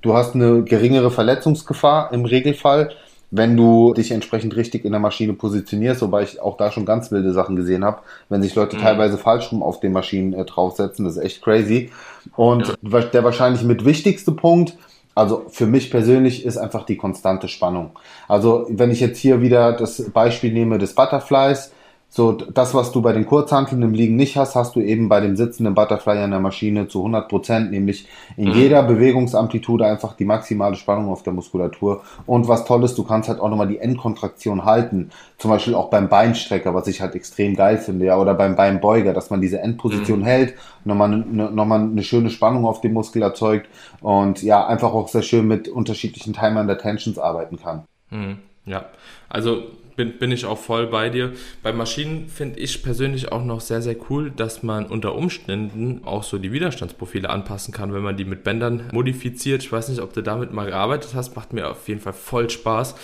Du 0.00 0.14
hast 0.14 0.34
eine 0.34 0.64
geringere 0.64 1.10
Verletzungsgefahr 1.10 2.12
im 2.12 2.24
Regelfall 2.24 2.90
wenn 3.34 3.56
du 3.56 3.94
dich 3.94 4.10
entsprechend 4.10 4.54
richtig 4.56 4.84
in 4.84 4.92
der 4.92 5.00
Maschine 5.00 5.32
positionierst, 5.32 6.02
wobei 6.02 6.22
ich 6.22 6.40
auch 6.42 6.58
da 6.58 6.70
schon 6.70 6.84
ganz 6.84 7.10
wilde 7.10 7.32
Sachen 7.32 7.56
gesehen 7.56 7.82
habe, 7.82 8.02
wenn 8.28 8.42
sich 8.42 8.54
Leute 8.54 8.76
mhm. 8.76 8.82
teilweise 8.82 9.16
falsch 9.16 9.50
rum 9.50 9.62
auf 9.62 9.80
den 9.80 9.92
Maschinen 9.92 10.34
äh, 10.34 10.44
draufsetzen, 10.44 11.06
das 11.06 11.16
ist 11.16 11.24
echt 11.24 11.42
crazy. 11.42 11.90
Und 12.36 12.76
ja. 12.82 13.00
der 13.00 13.24
wahrscheinlich 13.24 13.62
mit 13.62 13.86
wichtigste 13.86 14.32
Punkt, 14.32 14.76
also 15.14 15.46
für 15.48 15.66
mich 15.66 15.90
persönlich 15.90 16.44
ist 16.44 16.56
einfach 16.56 16.84
die 16.84 16.96
konstante 16.96 17.48
Spannung. 17.48 17.90
Also 18.28 18.66
wenn 18.70 18.90
ich 18.90 19.00
jetzt 19.00 19.18
hier 19.18 19.40
wieder 19.42 19.72
das 19.72 20.10
Beispiel 20.10 20.52
nehme 20.52 20.78
des 20.78 20.94
Butterflies, 20.94 21.72
so, 22.14 22.32
das, 22.32 22.74
was 22.74 22.92
du 22.92 23.00
bei 23.00 23.14
den 23.14 23.24
Kurzhanteln 23.24 23.80
im 23.80 23.94
Liegen 23.94 24.16
nicht 24.16 24.36
hast, 24.36 24.54
hast 24.54 24.76
du 24.76 24.80
eben 24.80 25.08
bei 25.08 25.22
dem 25.22 25.34
sitzenden 25.34 25.74
Butterfly 25.74 26.18
an 26.18 26.30
der 26.30 26.40
Maschine 26.40 26.86
zu 26.86 26.98
100 26.98 27.26
Prozent, 27.26 27.70
nämlich 27.70 28.06
in 28.36 28.50
mhm. 28.50 28.54
jeder 28.54 28.82
Bewegungsamplitude 28.82 29.86
einfach 29.86 30.12
die 30.14 30.26
maximale 30.26 30.76
Spannung 30.76 31.08
auf 31.08 31.22
der 31.22 31.32
Muskulatur. 31.32 32.02
Und 32.26 32.48
was 32.48 32.66
toll 32.66 32.84
ist, 32.84 32.98
du 32.98 33.04
kannst 33.04 33.30
halt 33.30 33.40
auch 33.40 33.48
nochmal 33.48 33.68
die 33.68 33.78
Endkontraktion 33.78 34.66
halten. 34.66 35.08
Zum 35.38 35.50
Beispiel 35.50 35.74
auch 35.74 35.88
beim 35.88 36.10
Beinstrecker, 36.10 36.74
was 36.74 36.86
ich 36.86 37.00
halt 37.00 37.14
extrem 37.14 37.56
geil 37.56 37.78
finde, 37.78 38.04
ja, 38.04 38.18
oder 38.18 38.34
beim 38.34 38.56
Beinbeuger, 38.56 39.14
dass 39.14 39.30
man 39.30 39.40
diese 39.40 39.60
Endposition 39.60 40.20
mhm. 40.20 40.24
hält, 40.24 40.54
nochmal 40.84 41.14
eine, 41.14 41.50
nochmal 41.50 41.80
eine 41.80 42.02
schöne 42.02 42.28
Spannung 42.28 42.66
auf 42.66 42.82
dem 42.82 42.92
Muskel 42.92 43.22
erzeugt 43.22 43.70
und 44.02 44.42
ja, 44.42 44.66
einfach 44.66 44.92
auch 44.92 45.08
sehr 45.08 45.22
schön 45.22 45.48
mit 45.48 45.66
unterschiedlichen 45.66 46.34
Time 46.34 46.60
under 46.60 46.76
Tensions 46.76 47.18
arbeiten 47.18 47.56
kann. 47.56 47.84
Mhm. 48.10 48.36
Ja, 48.66 48.84
also 49.30 49.62
bin, 49.96 50.18
bin 50.18 50.32
ich 50.32 50.44
auch 50.44 50.58
voll 50.58 50.86
bei 50.86 51.10
dir. 51.10 51.32
Bei 51.62 51.72
Maschinen 51.72 52.28
finde 52.28 52.58
ich 52.60 52.82
persönlich 52.82 53.32
auch 53.32 53.44
noch 53.44 53.60
sehr, 53.60 53.82
sehr 53.82 53.96
cool, 54.10 54.30
dass 54.30 54.62
man 54.62 54.86
unter 54.86 55.14
Umständen 55.14 56.02
auch 56.04 56.22
so 56.22 56.38
die 56.38 56.52
Widerstandsprofile 56.52 57.28
anpassen 57.28 57.72
kann, 57.72 57.92
wenn 57.92 58.02
man 58.02 58.16
die 58.16 58.24
mit 58.24 58.44
Bändern 58.44 58.84
modifiziert. 58.92 59.62
Ich 59.62 59.72
weiß 59.72 59.88
nicht, 59.88 60.00
ob 60.00 60.12
du 60.12 60.22
damit 60.22 60.52
mal 60.52 60.66
gearbeitet 60.66 61.10
hast, 61.14 61.36
macht 61.36 61.52
mir 61.52 61.70
auf 61.70 61.88
jeden 61.88 62.00
Fall 62.00 62.12
voll 62.12 62.48
Spaß. 62.50 62.94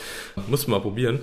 Muss 0.48 0.66
mal 0.68 0.80
probieren. 0.80 1.20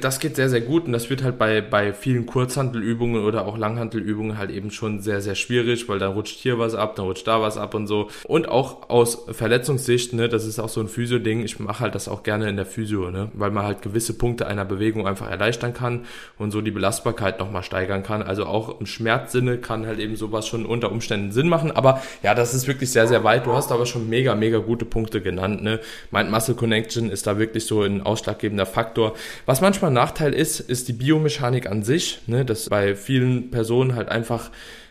Das 0.00 0.20
geht 0.20 0.36
sehr, 0.36 0.48
sehr 0.48 0.60
gut 0.60 0.86
und 0.86 0.92
das 0.92 1.10
wird 1.10 1.22
halt 1.22 1.38
bei, 1.38 1.60
bei 1.60 1.92
vielen 1.92 2.26
Kurzhantelübungen 2.26 3.24
oder 3.24 3.46
auch 3.46 3.56
Langhantelübungen 3.56 4.38
halt 4.38 4.50
eben 4.50 4.70
schon 4.70 5.00
sehr, 5.00 5.20
sehr 5.20 5.34
schwierig, 5.34 5.88
weil 5.88 5.98
dann 5.98 6.12
rutscht 6.12 6.38
hier 6.38 6.58
was 6.58 6.74
ab, 6.74 6.96
dann 6.96 7.06
rutscht 7.06 7.26
da 7.26 7.40
was 7.40 7.56
ab 7.56 7.74
und 7.74 7.86
so. 7.86 8.08
Und 8.26 8.48
auch 8.48 8.88
aus 8.90 9.26
Verletzungssicht, 9.30 10.12
ne, 10.12 10.28
das 10.28 10.44
ist 10.46 10.58
auch 10.58 10.68
so 10.68 10.80
ein 10.80 10.88
Physio-Ding. 10.88 11.44
Ich 11.44 11.58
mache 11.58 11.80
halt 11.80 11.94
das 11.94 12.08
auch 12.08 12.22
gerne 12.22 12.48
in 12.48 12.56
der 12.56 12.66
Physio, 12.66 13.10
ne, 13.10 13.30
weil 13.34 13.50
man 13.50 13.64
halt 13.64 13.82
gewisse 13.82 14.16
Punkte 14.16 14.46
einer 14.46 14.64
Bewegung 14.64 15.03
Bewegung 15.04 15.06
einfach 15.06 15.30
erleichtern 15.30 15.74
kann 15.74 16.06
und 16.38 16.50
so 16.50 16.60
die 16.60 16.70
Belastbarkeit 16.70 17.38
nochmal 17.38 17.62
steigern 17.62 18.02
kann. 18.02 18.22
Also 18.22 18.46
auch 18.46 18.80
im 18.80 18.86
Schmerzsinne 18.86 19.58
kann 19.58 19.86
halt 19.86 19.98
eben 19.98 20.16
sowas 20.16 20.46
schon 20.46 20.66
unter 20.66 20.90
Umständen 20.90 21.32
Sinn 21.32 21.48
machen. 21.48 21.70
Aber 21.70 22.02
ja, 22.22 22.34
das 22.34 22.54
ist 22.54 22.66
wirklich 22.66 22.90
sehr, 22.90 23.06
sehr 23.06 23.24
weit. 23.24 23.46
Du 23.46 23.52
hast 23.52 23.70
aber 23.70 23.86
schon 23.86 24.08
mega, 24.08 24.34
mega 24.34 24.58
gute 24.58 24.84
Punkte 24.84 25.20
genannt. 25.20 25.62
Ne? 25.62 25.80
Mind 26.10 26.30
Muscle 26.30 26.54
Connection 26.54 27.10
ist 27.10 27.26
da 27.26 27.38
wirklich 27.38 27.66
so 27.66 27.82
ein 27.82 28.02
ausschlaggebender 28.02 28.66
Faktor. 28.66 29.14
Was 29.46 29.60
manchmal 29.60 29.90
ein 29.90 29.94
Nachteil 29.94 30.32
ist, 30.32 30.60
ist 30.60 30.88
die 30.88 30.92
Biomechanik 30.92 31.70
an 31.70 31.82
sich, 31.82 32.20
ne? 32.26 32.44
dass 32.44 32.68
bei 32.68 32.94
vielen 32.94 33.50
Personen 33.50 33.94
halt 33.94 34.08
einfach 34.08 34.50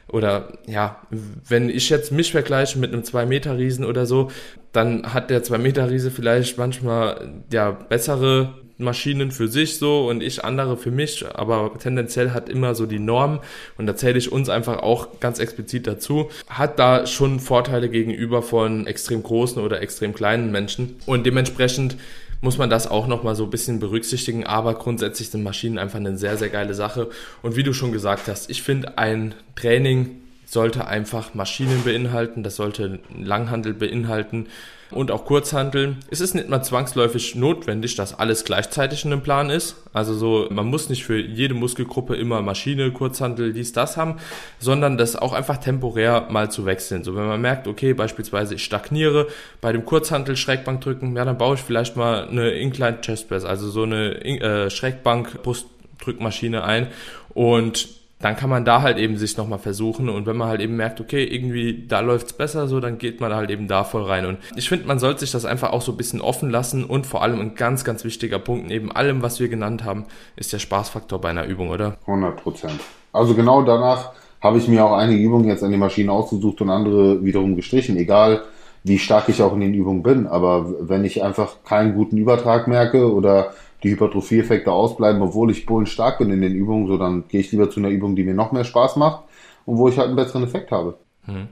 oder 0.09 0.53
ja, 0.67 0.97
wenn 1.09 1.69
ich 1.69 1.89
jetzt 1.89 2.11
mich 2.11 2.31
vergleiche 2.33 2.77
mit 2.77 2.93
einem 2.93 3.01
2-Meter-Riesen 3.01 3.83
oder 3.83 4.05
so, 4.05 4.29
dann 4.71 5.13
hat 5.13 5.29
der 5.29 5.43
2-Meter-Riese 5.43 6.11
vielleicht 6.11 6.57
manchmal 6.57 7.41
ja 7.51 7.71
bessere 7.71 8.53
Maschinen 8.83 9.31
für 9.31 9.47
sich 9.47 9.77
so 9.77 10.07
und 10.07 10.21
ich 10.21 10.43
andere 10.43 10.77
für 10.77 10.91
mich, 10.91 11.25
aber 11.33 11.71
tendenziell 11.79 12.31
hat 12.31 12.49
immer 12.49 12.75
so 12.75 12.85
die 12.85 12.99
Norm 12.99 13.39
und 13.77 13.87
da 13.87 13.95
zähle 13.95 14.17
ich 14.17 14.31
uns 14.31 14.49
einfach 14.49 14.79
auch 14.79 15.19
ganz 15.19 15.39
explizit 15.39 15.87
dazu, 15.87 16.29
hat 16.47 16.77
da 16.79 17.07
schon 17.07 17.39
Vorteile 17.39 17.89
gegenüber 17.89 18.41
von 18.41 18.85
extrem 18.87 19.23
großen 19.23 19.61
oder 19.61 19.81
extrem 19.81 20.13
kleinen 20.13 20.51
Menschen 20.51 20.97
und 21.05 21.25
dementsprechend 21.25 21.97
muss 22.41 22.57
man 22.57 22.69
das 22.69 22.87
auch 22.87 23.07
nochmal 23.07 23.35
so 23.35 23.45
ein 23.45 23.49
bisschen 23.49 23.79
berücksichtigen, 23.79 24.45
aber 24.45 24.73
grundsätzlich 24.75 25.29
sind 25.29 25.43
Maschinen 25.43 25.77
einfach 25.77 25.99
eine 25.99 26.17
sehr, 26.17 26.37
sehr 26.37 26.49
geile 26.49 26.73
Sache 26.73 27.09
und 27.41 27.55
wie 27.55 27.63
du 27.63 27.73
schon 27.73 27.93
gesagt 27.93 28.27
hast, 28.27 28.49
ich 28.49 28.61
finde 28.61 28.97
ein 28.97 29.33
Training 29.55 30.19
sollte 30.45 30.87
einfach 30.87 31.33
Maschinen 31.33 31.83
beinhalten, 31.83 32.43
das 32.43 32.55
sollte 32.55 32.99
Langhandel 33.17 33.73
beinhalten 33.73 34.47
und 34.93 35.11
auch 35.11 35.25
Kurzhandeln. 35.25 35.97
Es 36.09 36.21
ist 36.21 36.35
nicht 36.35 36.49
mal 36.49 36.61
zwangsläufig 36.63 37.35
notwendig, 37.35 37.95
dass 37.95 38.17
alles 38.17 38.45
gleichzeitig 38.45 39.05
in 39.05 39.11
einem 39.11 39.21
Plan 39.21 39.49
ist. 39.49 39.75
Also 39.93 40.13
so, 40.13 40.47
man 40.49 40.67
muss 40.67 40.89
nicht 40.89 41.03
für 41.03 41.19
jede 41.19 41.53
Muskelgruppe 41.53 42.15
immer 42.15 42.41
Maschine, 42.41 42.91
Kurzhandel, 42.91 43.53
dies, 43.53 43.73
das 43.73 43.97
haben, 43.97 44.17
sondern 44.59 44.97
das 44.97 45.15
auch 45.15 45.33
einfach 45.33 45.57
temporär 45.57 46.27
mal 46.29 46.51
zu 46.51 46.65
wechseln. 46.65 47.03
So, 47.03 47.15
wenn 47.15 47.27
man 47.27 47.41
merkt, 47.41 47.67
okay, 47.67 47.93
beispielsweise 47.93 48.55
ich 48.55 48.63
stagniere 48.63 49.27
bei 49.61 49.71
dem 49.71 49.85
Kurzhandel 49.85 50.35
Schrägbank 50.35 50.81
drücken, 50.81 51.15
ja, 51.15 51.25
dann 51.25 51.37
baue 51.37 51.55
ich 51.55 51.61
vielleicht 51.61 51.95
mal 51.95 52.27
eine 52.27 52.51
Incline 52.51 53.01
Chest 53.01 53.29
Press, 53.29 53.45
also 53.45 53.69
so 53.69 53.83
eine 53.83 54.23
äh, 54.23 54.69
Schrägbank 54.69 55.43
Brustdrückmaschine 55.43 56.63
ein 56.63 56.87
und 57.33 58.02
dann 58.23 58.37
kann 58.37 58.49
man 58.49 58.63
da 58.63 58.81
halt 58.81 58.97
eben 58.97 59.17
sich 59.17 59.35
nochmal 59.35 59.59
versuchen 59.59 60.07
und 60.07 60.25
wenn 60.25 60.37
man 60.37 60.47
halt 60.47 60.61
eben 60.61 60.77
merkt, 60.77 61.01
okay, 61.01 61.25
irgendwie 61.25 61.85
da 61.89 61.99
läuft's 61.99 62.31
besser, 62.31 62.69
so, 62.69 62.79
dann 62.79 62.97
geht 62.97 63.19
man 63.19 63.35
halt 63.35 63.51
eben 63.51 63.67
da 63.67 63.83
voll 63.83 64.03
rein. 64.03 64.25
Und 64.25 64.37
ich 64.55 64.69
finde, 64.69 64.87
man 64.87 64.97
sollte 64.97 65.19
sich 65.19 65.31
das 65.31 65.43
einfach 65.43 65.73
auch 65.73 65.81
so 65.81 65.91
ein 65.91 65.97
bisschen 65.97 66.21
offen 66.21 66.49
lassen 66.49 66.85
und 66.85 67.05
vor 67.05 67.21
allem 67.21 67.41
ein 67.41 67.55
ganz, 67.55 67.83
ganz 67.83 68.05
wichtiger 68.05 68.39
Punkt 68.39 68.69
neben 68.69 68.93
allem, 68.93 69.21
was 69.21 69.41
wir 69.41 69.49
genannt 69.49 69.83
haben, 69.83 70.05
ist 70.37 70.53
der 70.53 70.59
Spaßfaktor 70.59 71.19
bei 71.19 71.31
einer 71.31 71.43
Übung, 71.47 71.69
oder? 71.69 71.97
100 72.07 72.41
Prozent. 72.41 72.79
Also 73.11 73.35
genau 73.35 73.61
danach 73.61 74.13
habe 74.39 74.57
ich 74.57 74.69
mir 74.69 74.85
auch 74.85 74.93
einige 74.93 75.21
Übungen 75.21 75.49
jetzt 75.49 75.61
an 75.61 75.71
die 75.71 75.77
Maschine 75.77 76.13
ausgesucht 76.13 76.61
und 76.61 76.69
andere 76.69 77.25
wiederum 77.25 77.57
gestrichen, 77.57 77.97
egal 77.97 78.43
wie 78.85 78.99
stark 78.99 79.27
ich 79.27 79.41
auch 79.41 79.53
in 79.53 79.59
den 79.59 79.73
Übungen 79.73 80.01
bin. 80.01 80.27
Aber 80.27 80.73
wenn 80.79 81.03
ich 81.03 81.21
einfach 81.23 81.63
keinen 81.65 81.93
guten 81.93 82.15
Übertrag 82.15 82.69
merke 82.69 83.13
oder 83.13 83.51
die 83.83 83.91
Hypertrophie-Effekte 83.91 84.71
ausbleiben, 84.71 85.21
obwohl 85.21 85.51
ich 85.51 85.65
stark 85.85 86.17
bin 86.17 86.31
in 86.31 86.41
den 86.41 86.53
Übungen, 86.53 86.87
so 86.87 86.97
dann 86.97 87.25
gehe 87.27 87.41
ich 87.41 87.51
lieber 87.51 87.69
zu 87.69 87.79
einer 87.79 87.89
Übung, 87.89 88.15
die 88.15 88.23
mir 88.23 88.33
noch 88.33 88.51
mehr 88.51 88.63
Spaß 88.63 88.95
macht 88.95 89.23
und 89.65 89.77
wo 89.77 89.89
ich 89.89 89.97
halt 89.97 90.07
einen 90.07 90.15
besseren 90.15 90.43
Effekt 90.43 90.71
habe. 90.71 90.97
Hm. 91.25 91.47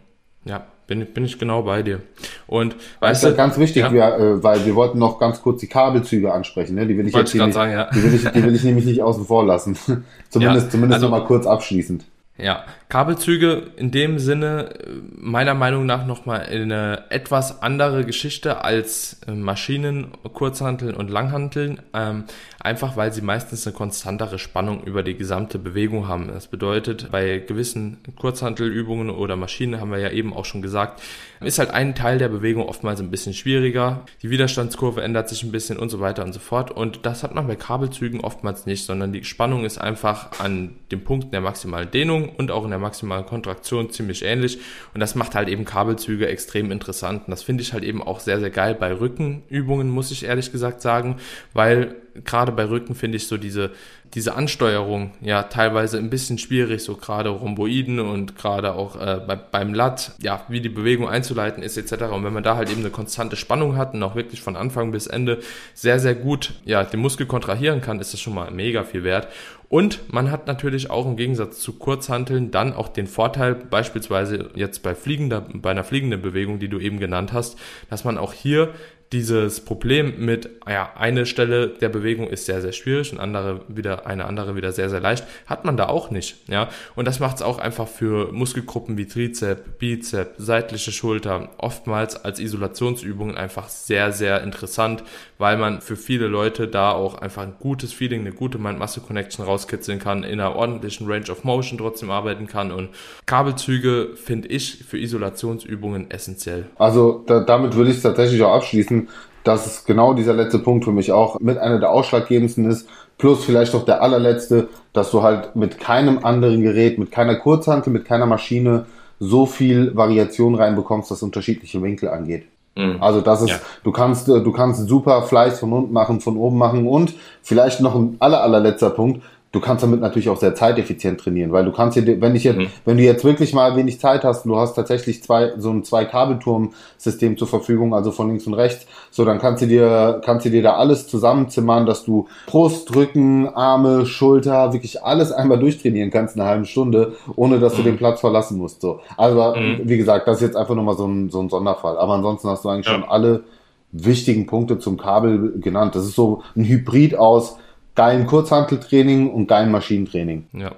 Ja, 0.45 0.65
bin, 0.87 1.05
bin 1.05 1.23
ich 1.23 1.37
genau 1.37 1.63
bei 1.63 1.83
dir. 1.83 2.01
Und 2.47 2.75
weißt 2.99 3.23
du, 3.23 3.35
ganz 3.35 3.57
wichtig, 3.57 3.83
ja? 3.83 3.93
wir, 3.93 4.03
äh, 4.15 4.43
weil 4.43 4.65
wir 4.65 4.75
wollten 4.75 4.99
noch 4.99 5.19
ganz 5.19 5.41
kurz 5.41 5.61
die 5.61 5.67
Kabelzüge 5.67 6.33
ansprechen, 6.33 6.75
ne? 6.75 6.87
Die 6.87 6.97
will 6.97 7.07
ich 7.07 7.13
Wollte 7.13 7.27
jetzt 7.27 7.35
ich 7.35 7.45
nicht, 7.45 7.53
sagen, 7.53 7.71
ja. 7.71 7.89
die 7.93 8.03
will 8.03 8.13
ich, 8.13 8.23
die 8.23 8.43
will 8.43 8.55
ich 8.55 8.63
nämlich 8.63 8.85
nicht 8.85 9.01
außen 9.01 9.25
vor 9.25 9.45
lassen. 9.45 9.75
zumindest, 10.29 10.65
ja, 10.65 10.69
zumindest 10.69 10.95
also, 10.95 11.07
noch 11.07 11.19
mal 11.19 11.25
kurz 11.25 11.45
abschließend. 11.45 12.05
Ja, 12.41 12.65
Kabelzüge 12.89 13.71
in 13.77 13.91
dem 13.91 14.17
Sinne 14.17 14.73
meiner 15.15 15.53
Meinung 15.53 15.85
nach 15.85 16.07
nochmal 16.07 16.41
eine 16.41 17.03
etwas 17.09 17.61
andere 17.61 18.03
Geschichte 18.03 18.63
als 18.63 19.21
äh, 19.27 19.31
Maschinen, 19.31 20.07
Kurzhanteln 20.33 20.95
und 20.95 21.11
Langhanteln, 21.11 21.83
ähm, 21.93 22.23
einfach 22.59 22.97
weil 22.97 23.13
sie 23.13 23.21
meistens 23.21 23.67
eine 23.67 23.75
konstantere 23.75 24.39
Spannung 24.39 24.83
über 24.83 25.03
die 25.03 25.15
gesamte 25.15 25.59
Bewegung 25.59 26.07
haben. 26.07 26.29
Das 26.29 26.47
bedeutet, 26.47 27.11
bei 27.11 27.37
gewissen 27.37 27.97
Kurzhantelübungen 28.17 29.11
oder 29.11 29.35
Maschinen 29.35 29.79
haben 29.79 29.91
wir 29.91 29.99
ja 29.99 30.09
eben 30.09 30.33
auch 30.33 30.45
schon 30.45 30.63
gesagt, 30.63 30.99
ist 31.41 31.59
halt 31.59 31.71
ein 31.71 31.95
Teil 31.95 32.17
der 32.17 32.29
Bewegung 32.29 32.67
oftmals 32.67 32.99
ein 32.99 33.09
bisschen 33.09 33.33
schwieriger. 33.33 34.05
Die 34.21 34.29
Widerstandskurve 34.29 35.01
ändert 35.01 35.29
sich 35.29 35.43
ein 35.43 35.51
bisschen 35.51 35.77
und 35.77 35.89
so 35.89 35.99
weiter 35.99 36.23
und 36.23 36.33
so 36.33 36.39
fort. 36.39 36.71
Und 36.71 37.05
das 37.05 37.23
hat 37.23 37.33
man 37.33 37.47
bei 37.47 37.55
Kabelzügen 37.55 38.21
oftmals 38.21 38.65
nicht, 38.65 38.85
sondern 38.85 39.11
die 39.11 39.23
Spannung 39.23 39.65
ist 39.65 39.79
einfach 39.79 40.39
an 40.39 40.75
dem 40.91 41.03
Punkt 41.03 41.33
der 41.33 41.41
maximalen 41.41 41.89
Dehnung 41.89 42.30
und 42.37 42.51
auch 42.51 42.63
in 42.63 42.69
der 42.69 42.79
maximalen 42.79 43.25
Kontraktion 43.25 43.91
ziemlich 43.91 44.23
ähnlich. 44.23 44.59
Und 44.93 44.99
das 44.99 45.15
macht 45.15 45.35
halt 45.35 45.49
eben 45.49 45.65
Kabelzüge 45.65 46.27
extrem 46.27 46.71
interessant. 46.71 47.23
Und 47.27 47.31
das 47.31 47.43
finde 47.43 47.63
ich 47.63 47.73
halt 47.73 47.83
eben 47.83 48.01
auch 48.01 48.19
sehr, 48.19 48.39
sehr 48.39 48.49
geil 48.49 48.75
bei 48.75 48.93
Rückenübungen, 48.93 49.89
muss 49.89 50.11
ich 50.11 50.25
ehrlich 50.25 50.51
gesagt 50.51 50.81
sagen, 50.81 51.17
weil 51.53 51.95
gerade 52.23 52.51
bei 52.51 52.67
Rücken 52.67 52.95
finde 52.95 53.17
ich 53.17 53.27
so 53.27 53.37
diese, 53.37 53.71
diese 54.13 54.35
Ansteuerung 54.35 55.11
ja 55.21 55.43
teilweise 55.43 55.97
ein 55.97 56.09
bisschen 56.09 56.37
schwierig, 56.37 56.83
so 56.83 56.95
gerade 56.95 57.29
Rhomboiden 57.29 57.99
und 57.99 58.35
gerade 58.35 58.73
auch 58.73 58.95
äh, 58.95 59.21
bei, 59.25 59.35
beim 59.35 59.73
Lat, 59.73 60.13
ja, 60.21 60.43
wie 60.49 60.61
die 60.61 60.69
Bewegung 60.69 61.07
einzuleiten 61.07 61.63
ist 61.63 61.77
etc. 61.77 62.03
Und 62.11 62.23
wenn 62.23 62.33
man 62.33 62.43
da 62.43 62.55
halt 62.55 62.69
eben 62.69 62.81
eine 62.81 62.89
konstante 62.89 63.35
Spannung 63.35 63.77
hat 63.77 63.93
und 63.93 64.03
auch 64.03 64.15
wirklich 64.15 64.41
von 64.41 64.55
Anfang 64.55 64.91
bis 64.91 65.07
Ende 65.07 65.39
sehr, 65.73 65.99
sehr 65.99 66.15
gut 66.15 66.53
ja, 66.65 66.83
den 66.83 66.99
Muskel 66.99 67.25
kontrahieren 67.25 67.81
kann, 67.81 67.99
ist 67.99 68.13
das 68.13 68.19
schon 68.19 68.35
mal 68.35 68.51
mega 68.51 68.83
viel 68.83 69.03
wert. 69.03 69.27
Und 69.69 70.11
man 70.11 70.31
hat 70.31 70.47
natürlich 70.47 70.89
auch 70.89 71.05
im 71.05 71.15
Gegensatz 71.15 71.59
zu 71.61 71.71
Kurzhanteln 71.71 72.51
dann 72.51 72.73
auch 72.73 72.89
den 72.89 73.07
Vorteil, 73.07 73.55
beispielsweise 73.55 74.49
jetzt 74.53 74.83
bei 74.83 74.93
fliegender, 74.95 75.47
bei 75.53 75.71
einer 75.71 75.85
fliegenden 75.85 76.21
Bewegung, 76.21 76.59
die 76.59 76.67
du 76.67 76.77
eben 76.77 76.99
genannt 76.99 77.31
hast, 77.31 77.57
dass 77.89 78.03
man 78.03 78.17
auch 78.17 78.33
hier 78.33 78.73
dieses 79.11 79.59
Problem 79.59 80.13
mit, 80.25 80.49
ja, 80.67 80.91
eine 80.95 81.25
Stelle 81.25 81.67
der 81.67 81.89
Bewegung 81.89 82.29
ist 82.29 82.45
sehr, 82.45 82.61
sehr 82.61 82.71
schwierig 82.71 83.11
und 83.11 83.19
andere 83.19 83.61
wieder, 83.67 84.07
eine 84.07 84.25
andere 84.25 84.55
wieder 84.55 84.71
sehr, 84.71 84.89
sehr 84.89 85.01
leicht, 85.01 85.25
hat 85.45 85.65
man 85.65 85.75
da 85.75 85.89
auch 85.89 86.11
nicht, 86.11 86.37
ja. 86.47 86.69
Und 86.95 87.07
das 87.07 87.19
macht 87.19 87.37
es 87.37 87.41
auch 87.41 87.59
einfach 87.59 87.87
für 87.87 88.31
Muskelgruppen 88.31 88.97
wie 88.97 89.07
Trizep, 89.07 89.79
Bizep, 89.79 90.35
seitliche 90.37 90.93
Schulter 90.93 91.49
oftmals 91.57 92.23
als 92.23 92.39
Isolationsübungen 92.39 93.35
einfach 93.35 93.67
sehr, 93.67 94.13
sehr 94.13 94.43
interessant, 94.43 95.03
weil 95.37 95.57
man 95.57 95.81
für 95.81 95.97
viele 95.97 96.27
Leute 96.27 96.69
da 96.69 96.91
auch 96.91 97.15
einfach 97.15 97.43
ein 97.43 97.55
gutes 97.59 97.91
Feeling, 97.91 98.21
eine 98.21 98.31
gute 98.31 98.59
Mind-Muscle-Connection 98.59 99.43
rauskitzeln 99.43 99.99
kann, 99.99 100.23
in 100.23 100.39
einer 100.39 100.55
ordentlichen 100.55 101.07
Range 101.11 101.29
of 101.29 101.43
Motion 101.43 101.77
trotzdem 101.77 102.11
arbeiten 102.11 102.47
kann 102.47 102.71
und 102.71 102.89
Kabelzüge 103.25 104.11
finde 104.15 104.47
ich 104.47 104.85
für 104.87 104.97
Isolationsübungen 104.97 106.09
essentiell. 106.11 106.67
Also 106.77 107.23
da, 107.27 107.41
damit 107.41 107.75
würde 107.75 107.91
ich 107.91 108.01
tatsächlich 108.01 108.41
auch 108.41 108.55
abschließen 108.55 109.00
dass 109.43 109.65
es 109.65 109.85
genau 109.85 110.13
dieser 110.13 110.33
letzte 110.33 110.59
Punkt 110.59 110.85
für 110.85 110.91
mich 110.91 111.11
auch 111.11 111.39
mit 111.39 111.57
einer 111.57 111.79
der 111.79 111.91
ausschlaggebendsten 111.91 112.69
ist, 112.69 112.87
plus 113.17 113.43
vielleicht 113.43 113.73
auch 113.75 113.85
der 113.85 114.01
allerletzte, 114.01 114.69
dass 114.93 115.11
du 115.11 115.23
halt 115.23 115.55
mit 115.55 115.79
keinem 115.79 116.23
anderen 116.23 116.61
Gerät, 116.61 116.97
mit 116.97 117.11
keiner 117.11 117.35
Kurzhantel, 117.35 117.91
mit 117.91 118.05
keiner 118.05 118.25
Maschine 118.25 118.85
so 119.19 119.45
viel 119.45 119.95
Variation 119.95 120.55
reinbekommst, 120.55 121.11
was 121.11 121.21
unterschiedliche 121.21 121.81
Winkel 121.81 122.09
angeht. 122.09 122.45
Mhm. 122.75 122.97
Also 122.99 123.21
das 123.21 123.41
ist, 123.41 123.49
ja. 123.49 123.59
du 123.83 123.91
kannst, 123.91 124.27
du 124.27 124.51
kannst 124.51 124.87
super 124.87 125.23
Fleiß 125.23 125.59
von 125.59 125.73
unten 125.73 125.93
machen, 125.93 126.21
von 126.21 126.37
oben 126.37 126.57
machen 126.57 126.87
und 126.87 127.13
vielleicht 127.41 127.81
noch 127.81 127.95
ein 127.95 128.17
aller, 128.19 128.41
allerletzter 128.41 128.89
Punkt, 128.89 129.21
du 129.51 129.59
kannst 129.59 129.83
damit 129.83 129.99
natürlich 129.99 130.29
auch 130.29 130.37
sehr 130.37 130.55
zeiteffizient 130.55 131.19
trainieren, 131.19 131.51
weil 131.51 131.65
du 131.65 131.71
kannst 131.71 131.97
dir, 131.97 132.21
wenn 132.21 132.35
ich 132.35 132.45
jetzt, 132.45 132.57
mhm. 132.57 132.67
wenn 132.85 132.97
du 132.97 133.03
jetzt 133.03 133.25
wirklich 133.25 133.53
mal 133.53 133.75
wenig 133.75 133.99
Zeit 133.99 134.23
hast, 134.23 134.45
du 134.45 134.57
hast 134.57 134.75
tatsächlich 134.75 135.21
zwei, 135.23 135.53
so 135.57 135.71
ein 135.71 135.83
zwei 135.83 136.05
Kabelturm-System 136.05 137.37
zur 137.37 137.47
Verfügung, 137.47 137.93
also 137.93 138.11
von 138.11 138.29
links 138.29 138.47
und 138.47 138.53
rechts, 138.53 138.85
so 139.09 139.25
dann 139.25 139.39
kannst 139.39 139.61
du 139.61 139.67
dir, 139.67 140.21
kannst 140.23 140.45
du 140.45 140.49
dir 140.49 140.63
da 140.63 140.75
alles 140.75 141.07
zusammenzimmern, 141.07 141.85
dass 141.85 142.05
du 142.05 142.27
Brust, 142.47 142.95
Rücken, 142.95 143.49
Arme, 143.49 144.05
Schulter, 144.05 144.71
wirklich 144.71 145.03
alles 145.03 145.33
einmal 145.33 145.59
durchtrainieren 145.59 146.11
kannst 146.11 146.35
in 146.35 146.41
einer 146.41 146.49
halben 146.49 146.65
Stunde, 146.65 147.13
ohne 147.35 147.59
dass 147.59 147.73
mhm. 147.73 147.77
du 147.77 147.83
den 147.83 147.97
Platz 147.97 148.21
verlassen 148.21 148.57
musst, 148.57 148.81
so. 148.81 149.01
Also, 149.17 149.53
mhm. 149.55 149.81
wie 149.83 149.97
gesagt, 149.97 150.27
das 150.27 150.37
ist 150.37 150.43
jetzt 150.43 150.55
einfach 150.55 150.75
nochmal 150.75 150.95
so 150.95 151.05
ein, 151.05 151.29
so 151.29 151.41
ein 151.41 151.49
Sonderfall. 151.49 151.97
Aber 151.97 152.13
ansonsten 152.13 152.47
hast 152.49 152.63
du 152.63 152.69
eigentlich 152.69 152.85
ja. 152.87 152.93
schon 152.93 153.03
alle 153.03 153.43
wichtigen 153.91 154.45
Punkte 154.45 154.79
zum 154.79 154.97
Kabel 154.97 155.59
genannt. 155.59 155.95
Das 155.95 156.05
ist 156.05 156.15
so 156.15 156.43
ein 156.55 156.63
Hybrid 156.63 157.17
aus, 157.17 157.57
geilen 157.95 158.27
Kurzhanteltraining 158.27 159.29
und 159.29 159.47
geilen 159.47 159.71
Maschinentraining. 159.71 160.45
Ja. 160.53 160.71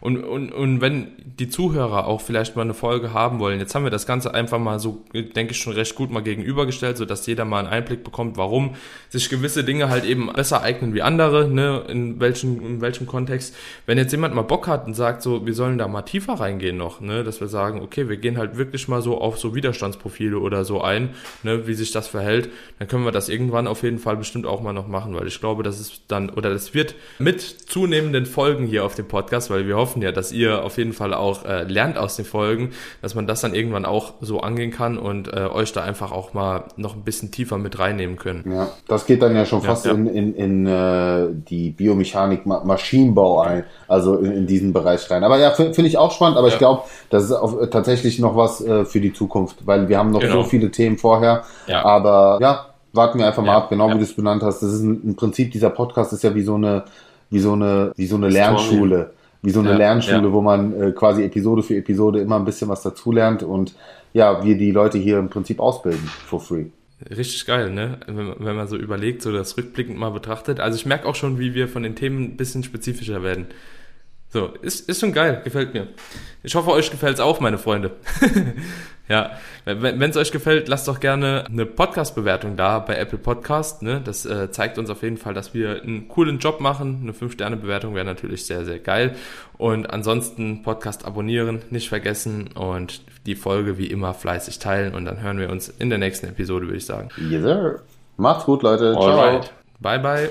Und, 0.00 0.22
und, 0.24 0.52
und 0.52 0.80
wenn 0.80 1.08
die 1.38 1.48
Zuhörer 1.48 2.06
auch 2.06 2.20
vielleicht 2.20 2.56
mal 2.56 2.62
eine 2.62 2.74
Folge 2.74 3.12
haben 3.12 3.38
wollen, 3.38 3.58
jetzt 3.58 3.74
haben 3.74 3.84
wir 3.84 3.90
das 3.90 4.06
Ganze 4.06 4.34
einfach 4.34 4.58
mal 4.58 4.78
so, 4.78 5.04
denke 5.12 5.52
ich, 5.52 5.58
schon 5.58 5.72
recht 5.72 5.94
gut 5.94 6.10
mal 6.10 6.22
gegenübergestellt, 6.22 6.96
so 6.96 7.04
dass 7.04 7.26
jeder 7.26 7.44
mal 7.44 7.60
einen 7.60 7.68
Einblick 7.68 8.04
bekommt, 8.04 8.36
warum 8.36 8.74
sich 9.08 9.28
gewisse 9.28 9.64
Dinge 9.64 9.88
halt 9.88 10.04
eben 10.04 10.32
besser 10.32 10.62
eignen 10.62 10.94
wie 10.94 11.02
andere, 11.02 11.48
ne, 11.48 11.84
in 11.88 12.20
welchem, 12.20 12.60
in 12.64 12.80
welchem 12.80 13.06
Kontext. 13.06 13.54
Wenn 13.86 13.98
jetzt 13.98 14.12
jemand 14.12 14.34
mal 14.34 14.42
Bock 14.42 14.66
hat 14.66 14.86
und 14.86 14.94
sagt 14.94 15.22
so, 15.22 15.46
wir 15.46 15.54
sollen 15.54 15.78
da 15.78 15.88
mal 15.88 16.02
tiefer 16.02 16.34
reingehen 16.34 16.76
noch, 16.76 17.00
ne, 17.00 17.24
dass 17.24 17.40
wir 17.40 17.48
sagen, 17.48 17.80
okay, 17.80 18.08
wir 18.08 18.16
gehen 18.16 18.38
halt 18.38 18.56
wirklich 18.56 18.88
mal 18.88 19.02
so 19.02 19.20
auf 19.20 19.38
so 19.38 19.54
Widerstandsprofile 19.54 20.38
oder 20.38 20.64
so 20.64 20.82
ein, 20.82 21.10
ne, 21.42 21.66
wie 21.66 21.74
sich 21.74 21.92
das 21.92 22.08
verhält, 22.08 22.50
dann 22.78 22.88
können 22.88 23.04
wir 23.04 23.12
das 23.12 23.28
irgendwann 23.28 23.66
auf 23.66 23.82
jeden 23.82 23.98
Fall 23.98 24.16
bestimmt 24.16 24.46
auch 24.46 24.60
mal 24.60 24.72
noch 24.72 24.88
machen, 24.88 25.14
weil 25.14 25.26
ich 25.26 25.40
glaube, 25.40 25.62
das 25.62 25.80
ist 25.80 26.02
dann, 26.08 26.30
oder 26.30 26.50
das 26.50 26.74
wird 26.74 26.94
mit 27.18 27.40
zunehmenden 27.40 28.26
Folgen 28.26 28.66
hier 28.66 28.84
auf 28.84 28.94
dem 28.94 29.08
Podcast, 29.08 29.50
weil 29.50 29.66
wir 29.66 29.76
hoffen 29.76 29.87
ja, 29.96 30.12
dass 30.12 30.32
ihr 30.32 30.64
auf 30.64 30.78
jeden 30.78 30.92
Fall 30.92 31.14
auch 31.14 31.44
äh, 31.44 31.64
lernt 31.64 31.98
aus 31.98 32.16
den 32.16 32.24
Folgen, 32.24 32.70
dass 33.02 33.14
man 33.14 33.26
das 33.26 33.40
dann 33.40 33.54
irgendwann 33.54 33.84
auch 33.84 34.14
so 34.20 34.40
angehen 34.40 34.70
kann 34.70 34.98
und 34.98 35.32
äh, 35.32 35.46
euch 35.46 35.72
da 35.72 35.82
einfach 35.82 36.12
auch 36.12 36.34
mal 36.34 36.64
noch 36.76 36.94
ein 36.94 37.02
bisschen 37.02 37.30
tiefer 37.30 37.58
mit 37.58 37.78
reinnehmen 37.78 38.16
können. 38.16 38.50
Ja, 38.52 38.68
das 38.86 39.06
geht 39.06 39.22
dann 39.22 39.34
ja 39.34 39.46
schon 39.46 39.62
fast 39.62 39.86
ja. 39.86 39.92
in, 39.92 40.06
in, 40.06 40.34
in 40.34 40.66
äh, 40.66 41.28
die 41.32 41.70
Biomechanik, 41.70 42.46
Ma 42.46 42.62
Maschinenbau 42.64 43.40
ein, 43.40 43.64
also 43.86 44.16
in, 44.16 44.32
in 44.32 44.46
diesen 44.46 44.72
Bereich 44.72 45.10
rein. 45.10 45.24
Aber 45.24 45.38
ja, 45.38 45.50
finde 45.50 45.86
ich 45.86 45.98
auch 45.98 46.12
spannend, 46.12 46.38
aber 46.38 46.48
ja. 46.48 46.52
ich 46.54 46.58
glaube, 46.58 46.82
das 47.10 47.24
ist 47.24 47.32
auch 47.32 47.66
tatsächlich 47.70 48.18
noch 48.18 48.36
was 48.36 48.60
äh, 48.60 48.84
für 48.84 49.00
die 49.00 49.12
Zukunft, 49.12 49.66
weil 49.66 49.88
wir 49.88 49.98
haben 49.98 50.10
noch 50.10 50.20
genau. 50.20 50.42
so 50.42 50.48
viele 50.48 50.70
Themen 50.70 50.98
vorher. 50.98 51.44
Ja. 51.66 51.84
Aber 51.84 52.38
ja, 52.40 52.66
warten 52.92 53.18
wir 53.18 53.26
einfach 53.26 53.42
mal 53.42 53.56
ab, 53.56 53.70
genau 53.70 53.88
wie 53.90 53.98
du 53.98 54.02
es 54.02 54.14
benannt 54.14 54.42
hast. 54.42 54.60
Das 54.62 54.72
ist 54.72 54.82
ein, 54.82 55.02
im 55.02 55.16
Prinzip 55.16 55.52
dieser 55.52 55.70
Podcast 55.70 56.12
ist 56.12 56.22
ja 56.22 56.34
wie 56.34 56.42
so 56.42 56.54
eine 56.54 56.84
wie 57.30 57.40
so 57.40 57.52
eine 57.52 57.92
wie 57.96 58.06
so 58.06 58.16
eine 58.16 58.28
Lernschule 58.28 59.12
wie 59.42 59.50
so 59.50 59.60
eine 59.60 59.70
ja, 59.70 59.76
Lernschule, 59.76 60.28
ja. 60.28 60.32
wo 60.32 60.40
man 60.40 60.80
äh, 60.80 60.92
quasi 60.92 61.22
Episode 61.24 61.62
für 61.62 61.76
Episode 61.76 62.20
immer 62.20 62.36
ein 62.36 62.44
bisschen 62.44 62.68
was 62.68 62.82
dazulernt 62.82 63.42
und 63.42 63.74
ja, 64.12 64.44
wir 64.44 64.56
die 64.56 64.72
Leute 64.72 64.98
hier 64.98 65.18
im 65.18 65.28
Prinzip 65.28 65.60
ausbilden 65.60 66.08
for 66.26 66.40
free. 66.40 66.66
Richtig 67.10 67.46
geil, 67.46 67.70
ne? 67.70 67.98
Wenn, 68.06 68.34
wenn 68.38 68.56
man 68.56 68.66
so 68.66 68.76
überlegt, 68.76 69.22
so 69.22 69.30
das 69.30 69.56
rückblickend 69.56 69.96
mal 69.96 70.10
betrachtet. 70.10 70.58
Also 70.58 70.76
ich 70.76 70.86
merke 70.86 71.06
auch 71.06 71.14
schon, 71.14 71.38
wie 71.38 71.54
wir 71.54 71.68
von 71.68 71.84
den 71.84 71.94
Themen 71.94 72.24
ein 72.24 72.36
bisschen 72.36 72.64
spezifischer 72.64 73.22
werden. 73.22 73.46
So, 74.30 74.48
ist, 74.60 74.88
ist 74.88 75.00
schon 75.00 75.12
geil, 75.12 75.40
gefällt 75.44 75.72
mir. 75.72 75.88
Ich 76.42 76.54
hoffe, 76.54 76.70
euch 76.70 76.90
gefällt's 76.90 77.20
auch, 77.20 77.40
meine 77.40 77.58
Freunde. 77.58 77.92
ja, 79.08 79.30
wenn 79.64 80.02
es 80.02 80.16
euch 80.16 80.32
gefällt, 80.32 80.68
lasst 80.68 80.86
doch 80.86 81.00
gerne 81.00 81.44
eine 81.46 81.64
Podcast-Bewertung 81.64 82.56
da 82.56 82.78
bei 82.78 82.96
Apple 82.96 83.18
Podcast. 83.18 83.82
Ne? 83.82 84.00
Das 84.04 84.26
äh, 84.26 84.50
zeigt 84.50 84.78
uns 84.78 84.90
auf 84.90 85.02
jeden 85.02 85.16
Fall, 85.16 85.34
dass 85.34 85.54
wir 85.54 85.82
einen 85.82 86.08
coolen 86.08 86.38
Job 86.38 86.60
machen. 86.60 87.00
Eine 87.02 87.12
5-Sterne-Bewertung 87.12 87.94
wäre 87.94 88.04
natürlich 88.04 88.46
sehr, 88.46 88.64
sehr 88.64 88.78
geil. 88.78 89.14
Und 89.56 89.90
ansonsten 89.90 90.62
Podcast 90.62 91.06
abonnieren, 91.06 91.62
nicht 91.70 91.88
vergessen 91.88 92.50
und 92.54 93.02
die 93.26 93.34
Folge 93.34 93.78
wie 93.78 93.86
immer 93.86 94.14
fleißig 94.14 94.58
teilen. 94.58 94.94
Und 94.94 95.04
dann 95.04 95.22
hören 95.22 95.38
wir 95.38 95.50
uns 95.50 95.68
in 95.68 95.88
der 95.88 95.98
nächsten 95.98 96.26
Episode, 96.26 96.66
würde 96.66 96.78
ich 96.78 96.86
sagen. 96.86 97.08
Yes, 97.30 97.42
sir. 97.42 97.80
Macht's 98.18 98.44
gut, 98.44 98.62
Leute. 98.62 98.94
Alright. 98.96 99.44
Ciao. 99.44 99.54
Bye, 99.80 99.98
bye. 99.98 100.30